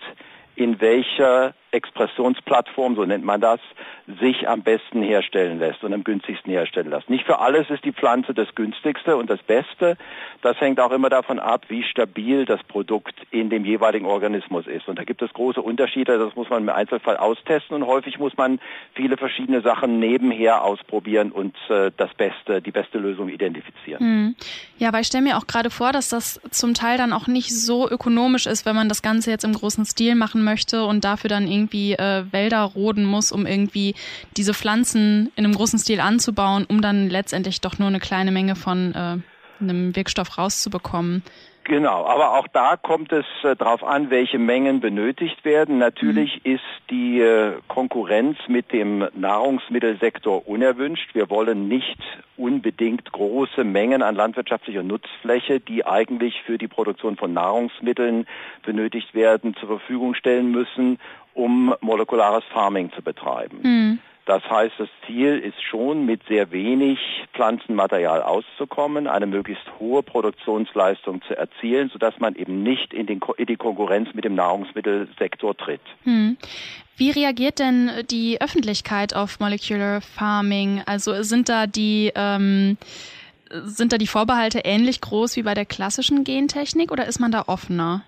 in 0.56 0.80
welcher 0.80 1.54
Expressionsplattform, 1.72 2.94
so 2.94 3.04
nennt 3.04 3.24
man 3.24 3.40
das, 3.40 3.60
sich 4.20 4.48
am 4.48 4.62
besten 4.62 5.02
herstellen 5.02 5.58
lässt 5.58 5.82
und 5.82 5.92
am 5.92 6.04
günstigsten 6.04 6.52
herstellen 6.52 6.90
lässt. 6.90 7.08
Nicht 7.08 7.24
für 7.24 7.38
alles 7.38 7.70
ist 7.70 7.84
die 7.84 7.92
Pflanze 7.92 8.34
das 8.34 8.54
günstigste 8.54 9.16
und 9.16 9.30
das 9.30 9.42
Beste. 9.42 9.96
Das 10.42 10.60
hängt 10.60 10.80
auch 10.80 10.90
immer 10.90 11.08
davon 11.08 11.38
ab, 11.38 11.64
wie 11.68 11.82
stabil 11.82 12.44
das 12.44 12.62
Produkt 12.64 13.14
in 13.30 13.48
dem 13.48 13.64
jeweiligen 13.64 14.06
Organismus 14.06 14.66
ist. 14.66 14.88
Und 14.88 14.98
da 14.98 15.04
gibt 15.04 15.22
es 15.22 15.32
große 15.32 15.62
Unterschiede, 15.62 16.18
das 16.18 16.34
muss 16.36 16.50
man 16.50 16.62
im 16.62 16.68
Einzelfall 16.68 17.16
austesten 17.16 17.74
und 17.74 17.86
häufig 17.86 18.18
muss 18.18 18.36
man 18.36 18.60
viele 18.94 19.16
verschiedene 19.16 19.62
Sachen 19.62 19.98
nebenher 19.98 20.62
ausprobieren 20.62 21.32
und 21.32 21.56
äh, 21.70 21.90
das 21.96 22.12
Beste, 22.14 22.60
die 22.60 22.70
beste 22.70 22.98
Lösung 22.98 23.28
identifizieren. 23.28 24.00
Hm. 24.00 24.36
Ja, 24.78 24.92
weil 24.92 25.02
ich 25.02 25.06
stelle 25.06 25.24
mir 25.24 25.38
auch 25.38 25.46
gerade 25.46 25.70
vor, 25.70 25.92
dass 25.92 26.08
das 26.08 26.40
zum 26.50 26.74
Teil 26.74 26.98
dann 26.98 27.12
auch 27.12 27.28
nicht 27.28 27.54
so 27.54 27.88
ökonomisch 27.88 28.46
ist, 28.46 28.66
wenn 28.66 28.74
man 28.74 28.88
das 28.88 29.00
Ganze 29.00 29.30
jetzt 29.30 29.44
im 29.44 29.54
großen 29.54 29.84
Stil 29.84 30.16
machen 30.16 30.44
möchte 30.44 30.84
und 30.84 31.04
dafür 31.04 31.30
dann 31.30 31.46
irgendwie 31.46 31.61
irgendwie 31.62 31.92
äh, 31.94 32.24
Wälder 32.30 32.62
roden 32.62 33.04
muss, 33.04 33.32
um 33.32 33.46
irgendwie 33.46 33.94
diese 34.36 34.54
Pflanzen 34.54 35.30
in 35.36 35.44
einem 35.44 35.54
großen 35.54 35.78
Stil 35.78 36.00
anzubauen, 36.00 36.64
um 36.68 36.82
dann 36.82 37.08
letztendlich 37.08 37.60
doch 37.60 37.78
nur 37.78 37.88
eine 37.88 38.00
kleine 38.00 38.32
Menge 38.32 38.56
von 38.56 38.94
äh, 38.94 39.18
einem 39.60 39.94
Wirkstoff 39.96 40.38
rauszubekommen. 40.38 41.22
Genau, 41.64 42.04
aber 42.06 42.38
auch 42.38 42.48
da 42.48 42.76
kommt 42.76 43.12
es 43.12 43.24
äh, 43.44 43.54
darauf 43.54 43.84
an, 43.84 44.10
welche 44.10 44.38
Mengen 44.38 44.80
benötigt 44.80 45.44
werden. 45.44 45.78
Natürlich 45.78 46.40
mhm. 46.44 46.54
ist 46.54 46.64
die 46.90 47.20
äh, 47.20 47.52
Konkurrenz 47.68 48.36
mit 48.48 48.72
dem 48.72 49.06
Nahrungsmittelsektor 49.14 50.48
unerwünscht. 50.48 51.14
Wir 51.14 51.30
wollen 51.30 51.68
nicht 51.68 51.98
unbedingt 52.36 53.12
große 53.12 53.62
Mengen 53.62 54.02
an 54.02 54.16
landwirtschaftlicher 54.16 54.82
Nutzfläche, 54.82 55.60
die 55.60 55.86
eigentlich 55.86 56.42
für 56.42 56.58
die 56.58 56.68
Produktion 56.68 57.16
von 57.16 57.32
Nahrungsmitteln 57.32 58.26
benötigt 58.64 59.14
werden, 59.14 59.54
zur 59.54 59.68
Verfügung 59.68 60.14
stellen 60.14 60.50
müssen, 60.50 60.98
um 61.34 61.74
molekulares 61.80 62.44
Farming 62.52 62.90
zu 62.92 63.02
betreiben. 63.02 63.60
Mhm. 63.62 63.98
Das 64.24 64.42
heißt, 64.48 64.74
das 64.78 64.88
Ziel 65.06 65.38
ist 65.38 65.60
schon, 65.62 66.06
mit 66.06 66.22
sehr 66.28 66.52
wenig 66.52 66.98
Pflanzenmaterial 67.34 68.22
auszukommen, 68.22 69.08
eine 69.08 69.26
möglichst 69.26 69.64
hohe 69.80 70.02
Produktionsleistung 70.02 71.22
zu 71.22 71.36
erzielen, 71.36 71.90
sodass 71.92 72.18
man 72.20 72.36
eben 72.36 72.62
nicht 72.62 72.94
in, 72.94 73.06
den, 73.06 73.20
in 73.36 73.46
die 73.46 73.56
Konkurrenz 73.56 74.10
mit 74.14 74.24
dem 74.24 74.36
Nahrungsmittelsektor 74.36 75.56
tritt. 75.56 75.80
Hm. 76.04 76.36
Wie 76.96 77.10
reagiert 77.10 77.58
denn 77.58 77.90
die 78.10 78.40
Öffentlichkeit 78.40 79.16
auf 79.16 79.40
Molecular 79.40 80.00
Farming? 80.00 80.82
Also 80.86 81.22
sind 81.22 81.48
da 81.48 81.66
die 81.66 82.12
ähm, 82.14 82.76
sind 83.64 83.92
da 83.92 83.98
die 83.98 84.06
Vorbehalte 84.06 84.60
ähnlich 84.64 85.00
groß 85.00 85.36
wie 85.36 85.42
bei 85.42 85.54
der 85.54 85.66
klassischen 85.66 86.24
Gentechnik 86.24 86.90
oder 86.90 87.06
ist 87.06 87.20
man 87.20 87.32
da 87.32 87.44
offener? 87.46 88.02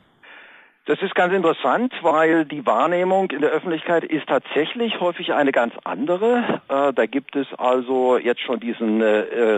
Das 0.87 1.01
ist 1.01 1.15
ganz 1.15 1.33
interessant, 1.33 1.95
weil 2.03 2.45
die 2.45 2.67
Wahrnehmung 2.67 3.31
in 3.31 3.41
der 3.41 3.49
Öffentlichkeit 3.49 4.05
ist 4.05 4.27
tatsächlich 4.27 5.01
häufig 5.01 5.33
eine 5.33 5.51
ganz 5.51 5.73
andere. 5.85 6.61
Äh, 6.69 6.93
da 6.93 7.07
gibt 7.07 7.37
es 7.37 7.47
also 7.57 8.19
jetzt 8.19 8.43
schon 8.43 8.61
diesen 8.61 9.01
äh, 9.01 9.07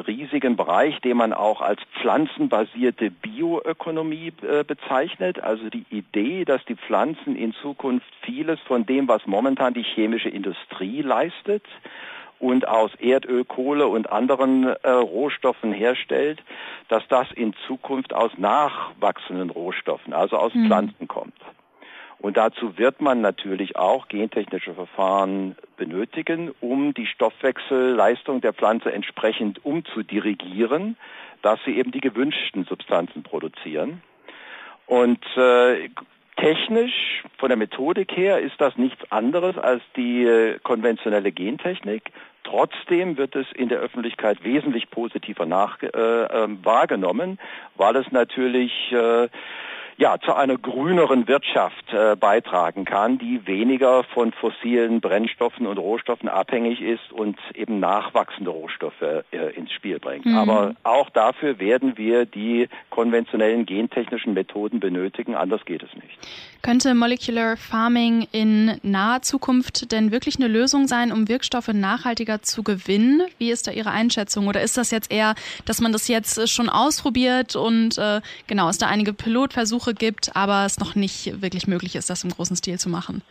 riesigen 0.07 0.55
Bereich, 0.55 1.01
den 1.01 1.17
man 1.17 1.33
auch 1.33 1.63
als 1.63 1.81
pflanzenbasierte 2.01 3.11
Bioökonomie 3.11 4.35
äh, 4.43 4.63
bezeichnet. 4.63 5.43
Also 5.43 5.69
die 5.69 5.85
Idee, 5.91 6.45
dass 6.45 6.65
die 6.67 6.77
Pflanzen 6.77 7.35
in 7.35 7.53
Zukunft 7.55 8.07
vieles 8.23 8.61
von 8.61 8.87
dem, 8.87 9.09
was 9.09 9.27
momentan 9.27 9.75
die 9.75 9.83
chemische 9.83 10.29
Industrie 10.29 11.03
leistet, 11.03 11.65
und 12.39 12.69
aus 12.69 12.91
Erdöl, 12.99 13.45
Kohle 13.45 13.87
und 13.87 14.11
anderen 14.11 14.65
äh, 14.65 14.91
Rohstoffen 14.91 15.73
herstellt, 15.73 16.43
dass 16.89 17.07
das 17.09 17.31
in 17.33 17.55
Zukunft 17.67 18.13
aus 18.13 18.33
nachwachsenden 18.37 19.51
Rohstoffen, 19.51 20.13
also 20.13 20.37
aus 20.37 20.55
mhm. 20.55 20.67
Pflanzen 20.67 21.09
kommt. 21.09 21.35
Und 22.19 22.37
dazu 22.37 22.79
wird 22.79 23.01
man 23.01 23.21
natürlich 23.21 23.77
auch 23.77 24.09
gentechnische 24.09 24.75
Verfahren 24.75 25.57
benötigen, 25.77 26.51
um 26.61 26.95
die 26.95 27.07
Stoffwechselleistung 27.07 28.41
der 28.41 28.55
Pflanze 28.55 28.93
entsprechend 28.93 29.65
umzudirigieren, 29.65 30.97
dass 31.43 31.61
sie 31.65 31.77
eben 31.77 31.93
die 31.93 32.01
gewünschten 32.01 32.65
Substanzen 32.65 33.23
produzieren. 33.23 34.03
Und 34.87 35.25
äh, 35.37 35.91
Technisch, 36.37 37.23
von 37.39 37.49
der 37.49 37.57
Methodik 37.57 38.13
her, 38.15 38.41
ist 38.41 38.61
das 38.61 38.77
nichts 38.77 39.11
anderes 39.11 39.57
als 39.57 39.83
die 39.97 40.25
äh, 40.25 40.59
konventionelle 40.63 41.33
Gentechnik. 41.33 42.13
Trotzdem 42.45 43.17
wird 43.17 43.35
es 43.35 43.47
in 43.53 43.69
der 43.69 43.79
Öffentlichkeit 43.79 44.45
wesentlich 44.45 44.91
positiver 44.91 45.47
nach, 45.47 45.83
äh, 45.83 45.87
äh, 45.87 46.49
wahrgenommen, 46.63 47.39
weil 47.75 47.97
es 47.97 48.13
natürlich 48.13 48.93
äh, 48.93 49.29
ja, 49.99 50.19
zu 50.21 50.35
einer 50.35 50.59
grüneren 50.59 51.27
Wirtschaft 51.27 51.93
äh, 51.93 52.17
beitragen 52.17 52.85
kann, 52.85 53.19
die 53.19 53.47
weniger 53.47 54.05
von 54.05 54.33
fossilen 54.33 55.01
Brennstoffen 55.01 55.67
und 55.67 55.79
Rohstoffen 55.79 56.29
abhängig 56.29 56.83
ist 56.83 57.13
und 57.13 57.39
eben 57.55 57.81
nachwachsende 57.81 58.51
Rohstoffe 58.51 59.01
äh, 59.01 59.23
ins 59.55 59.73
Spiel 59.73 59.99
bringt. 59.99 60.27
Mhm. 60.27 60.37
Aber 60.37 60.75
auch 60.83 61.09
dafür 61.11 61.59
werden 61.59 61.97
wir 61.97 62.27
die 62.27 62.69
konventionellen 62.91 63.65
gentechnischen 63.65 64.35
Methoden 64.35 64.81
benötigen, 64.81 65.35
anders 65.35 65.65
geht 65.65 65.83
es 65.83 65.95
nicht. 65.95 66.19
Könnte 66.63 66.95
Molecular 66.95 67.57
Farming 67.57 68.27
in 68.33 68.79
naher 68.83 69.23
Zukunft 69.23 69.93
denn 69.93 70.11
wirklich 70.11 70.37
eine 70.37 70.49
Lösung 70.49 70.89
sein, 70.89 71.13
um 71.13 71.29
Wirkstoffe 71.29 71.69
nachhaltiger 71.69 72.43
zu 72.43 72.63
gewinnen? 72.63 73.23
Wie 73.39 73.51
ist 73.51 73.67
da 73.69 73.71
Ihre 73.71 73.93
Einschätzung? 73.93 74.49
Oder 74.49 74.63
ist 74.63 74.77
das 74.77 74.91
jetzt 74.91 75.13
eher, 75.13 75.37
dass 75.65 75.81
man 75.81 75.93
das 75.93 76.09
jetzt 76.09 76.51
schon 76.51 76.69
ausprobiert 76.69 77.55
und 77.57 77.97
äh, 77.99 78.21
genau, 78.47 78.69
es 78.69 78.79
da 78.79 78.89
einige 78.89 79.13
Pilotversuche 79.13 79.86
Versuche 79.87 79.95
gibt, 79.95 80.35
aber 80.35 80.65
es 80.67 80.79
noch 80.79 80.95
nicht 80.95 81.43
wirklich 81.43 81.67
möglich 81.67 81.97
ist, 81.97 82.11
das 82.11 82.25
im 82.25 82.31
großen 82.31 82.57
Stil 82.57 82.79
zu 82.79 82.89
machen. 82.89 83.23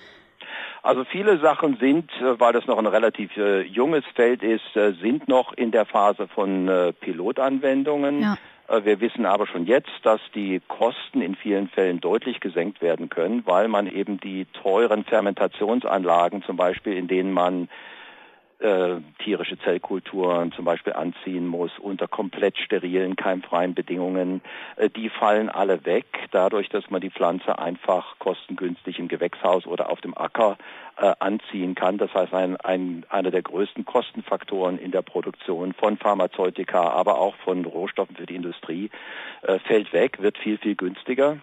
Also 0.84 1.04
viele 1.04 1.40
Sachen 1.40 1.78
sind, 1.78 2.12
äh, 2.22 2.40
weil 2.40 2.54
das 2.54 2.68
noch 2.68 2.78
ein 2.78 2.86
relativ 2.86 3.36
äh, 3.38 3.62
junges 3.62 4.04
Feld 4.14 4.44
ist, 4.44 4.76
äh, 4.76 4.94
sind 5.02 5.28
noch 5.28 5.54
in 5.54 5.72
der 5.72 5.86
Phase 5.86 6.28
von 6.28 6.68
äh, 6.68 6.94
Pilotanwendungen. 6.94 8.22
Ja. 8.22 8.38
Äh, 8.68 8.86
wir 8.86 9.02
wissen 9.02 9.26
aber 9.26 9.48
schon 9.48 9.66
jetzt, 9.66 9.90
dass 10.04 10.22
die 10.36 10.62
Kosten 10.68 11.22
in 11.22 11.36
vielen 11.36 11.70
Fällen 11.70 12.02
deutlich 12.02 12.40
gesenkt 12.40 12.84
werden 12.84 13.10
können, 13.10 13.42
weil 13.46 13.68
man 13.68 13.88
eben 13.88 14.20
die 14.20 14.46
teuren 14.62 15.06
Fermentationsanlagen 15.06 16.44
zum 16.44 16.56
Beispiel, 16.56 16.94
in 16.94 17.08
denen 17.08 17.32
man 17.32 17.68
äh, 18.60 19.02
tierische 19.24 19.58
Zellkulturen 19.60 20.52
zum 20.52 20.66
Beispiel 20.66 20.94
anziehen 20.94 21.48
muss 21.48 21.72
unter 21.80 22.08
komplett 22.08 22.58
sterilen, 22.58 23.16
keimfreien 23.16 23.74
Bedingungen, 23.74 24.42
äh, 24.78 24.90
die 24.90 25.10
fallen 25.10 25.50
alle 25.50 25.86
weg, 25.86 26.06
dadurch, 26.32 26.70
dass 26.70 26.90
man 26.90 27.02
die 27.02 27.10
Pflanze 27.10 27.60
einfach 27.60 28.18
kostengünstig 28.20 29.00
im 29.00 29.08
Gewächshaus 29.08 29.66
oder 29.68 29.90
auf 29.90 30.02
dem 30.02 30.18
Acker 30.18 30.58
äh, 30.98 31.14
anziehen 31.20 31.76
kann. 31.76 31.98
Das 31.98 32.14
heißt, 32.14 32.34
ein, 32.34 32.56
ein, 32.58 33.06
einer 33.10 33.32
der 33.32 33.42
größten 33.42 33.86
Kostenfaktoren 33.86 34.78
in 34.78 34.92
der 34.92 35.02
Produktion 35.02 35.74
von 35.74 35.98
Pharmazeutika, 35.98 36.90
aber 36.90 37.20
auch 37.20 37.36
von 37.44 37.66
Rohstoffen 37.66 38.16
für 38.16 38.26
die 38.26 38.36
Industrie 38.36 38.90
äh, 39.42 39.60
fällt 39.60 39.92
weg, 39.94 40.22
wird 40.22 40.38
viel, 40.38 40.58
viel 40.58 40.76
günstiger. 40.76 41.38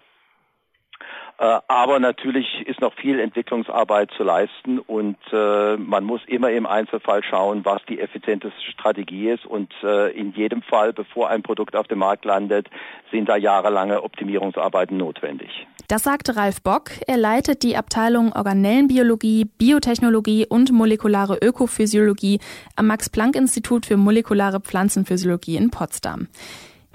Äh, 1.39 1.59
aber 1.67 1.99
natürlich 1.99 2.47
ist 2.67 2.79
noch 2.81 2.93
viel 2.93 3.19
Entwicklungsarbeit 3.19 4.11
zu 4.15 4.23
leisten 4.23 4.79
und 4.79 5.17
äh, 5.31 5.77
man 5.77 6.03
muss 6.03 6.21
immer 6.27 6.51
im 6.51 6.65
Einzelfall 6.65 7.23
schauen, 7.23 7.65
was 7.65 7.83
die 7.89 7.99
effizienteste 7.99 8.61
Strategie 8.71 9.29
ist. 9.29 9.45
Und 9.45 9.73
äh, 9.83 10.11
in 10.11 10.33
jedem 10.33 10.61
Fall, 10.61 10.93
bevor 10.93 11.29
ein 11.29 11.41
Produkt 11.41 11.75
auf 11.75 11.87
dem 11.87 11.99
Markt 11.99 12.25
landet, 12.25 12.69
sind 13.11 13.29
da 13.29 13.35
jahrelange 13.35 14.03
Optimierungsarbeiten 14.03 14.97
notwendig. 14.97 15.67
Das 15.87 16.03
sagte 16.03 16.35
Ralf 16.35 16.61
Bock. 16.61 16.91
Er 17.07 17.17
leitet 17.17 17.63
die 17.63 17.75
Abteilung 17.75 18.31
Organellenbiologie, 18.33 19.45
Biotechnologie 19.45 20.45
und 20.47 20.71
molekulare 20.71 21.37
Ökophysiologie 21.41 22.39
am 22.75 22.87
Max-Planck-Institut 22.87 23.85
für 23.85 23.97
molekulare 23.97 24.59
Pflanzenphysiologie 24.61 25.57
in 25.57 25.71
Potsdam. 25.71 26.27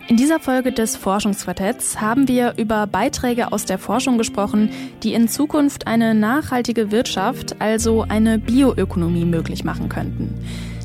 In 0.09 0.17
dieser 0.17 0.41
Folge 0.41 0.73
des 0.73 0.97
Forschungsquartetts 0.97 2.01
haben 2.01 2.29
wir 2.29 2.55
über 2.57 2.87
Beiträge 2.87 3.53
aus 3.53 3.67
der 3.67 3.77
Forschung 3.77 4.17
gesprochen, 4.17 4.71
die 5.03 5.13
in 5.13 5.29
Zukunft 5.29 5.87
eine 5.87 6.15
nachhaltige 6.15 6.91
Wirtschaft, 6.91 7.57
also 7.61 8.07
eine 8.09 8.39
Bioökonomie 8.39 9.27
möglich 9.27 9.65
machen 9.65 9.91
könnten. 9.91 10.33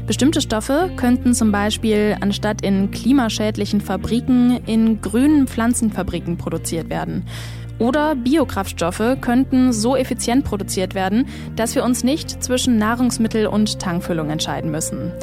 Bestimmte 0.05 0.41
Stoffe 0.41 0.91
könnten 0.97 1.33
zum 1.33 1.53
Beispiel 1.53 2.17
anstatt 2.19 2.63
in 2.63 2.91
klimaschädlichen 2.91 3.79
Fabriken 3.79 4.59
in 4.65 4.99
grünen 4.99 5.47
Pflanzenfabriken 5.47 6.37
produziert 6.37 6.89
werden. 6.89 7.23
Oder 7.79 8.15
Biokraftstoffe 8.15 9.17
könnten 9.21 9.71
so 9.71 9.95
effizient 9.95 10.43
produziert 10.43 10.95
werden, 10.95 11.27
dass 11.55 11.75
wir 11.75 11.85
uns 11.85 12.03
nicht 12.03 12.43
zwischen 12.43 12.77
Nahrungsmittel 12.77 13.47
und 13.47 13.79
Tankfüllung 13.79 14.29
entscheiden 14.29 14.69
müssen. 14.69 15.13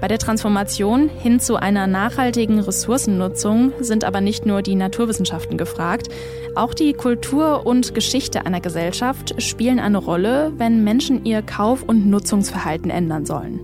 Bei 0.00 0.08
der 0.08 0.18
Transformation 0.18 1.08
hin 1.08 1.40
zu 1.40 1.56
einer 1.56 1.86
nachhaltigen 1.86 2.60
Ressourcennutzung 2.60 3.72
sind 3.80 4.04
aber 4.04 4.20
nicht 4.20 4.44
nur 4.44 4.62
die 4.62 4.74
Naturwissenschaften 4.74 5.56
gefragt, 5.56 6.08
auch 6.54 6.74
die 6.74 6.92
Kultur 6.92 7.66
und 7.66 7.94
Geschichte 7.94 8.44
einer 8.44 8.60
Gesellschaft 8.60 9.40
spielen 9.42 9.78
eine 9.78 9.98
Rolle, 9.98 10.52
wenn 10.58 10.84
Menschen 10.84 11.24
ihr 11.24 11.42
Kauf- 11.42 11.82
und 11.82 12.06
Nutzungsverhalten 12.06 12.90
ändern 12.90 13.24
sollen. 13.24 13.60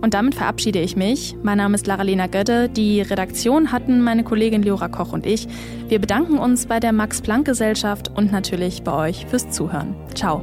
Und 0.00 0.14
damit 0.14 0.34
verabschiede 0.34 0.80
ich 0.80 0.96
mich. 0.96 1.36
Mein 1.42 1.58
Name 1.58 1.74
ist 1.74 1.86
Lara-Lena 1.86 2.26
Götte. 2.26 2.68
Die 2.68 3.02
Redaktion 3.02 3.70
hatten 3.70 4.00
meine 4.00 4.24
Kollegin 4.24 4.62
Leora 4.62 4.88
Koch 4.88 5.12
und 5.12 5.26
ich. 5.26 5.46
Wir 5.88 6.00
bedanken 6.00 6.38
uns 6.38 6.66
bei 6.66 6.80
der 6.80 6.92
Max-Planck-Gesellschaft 6.92 8.10
und 8.16 8.32
natürlich 8.32 8.82
bei 8.82 8.92
euch 8.92 9.26
fürs 9.26 9.50
Zuhören. 9.50 9.94
Ciao. 10.14 10.42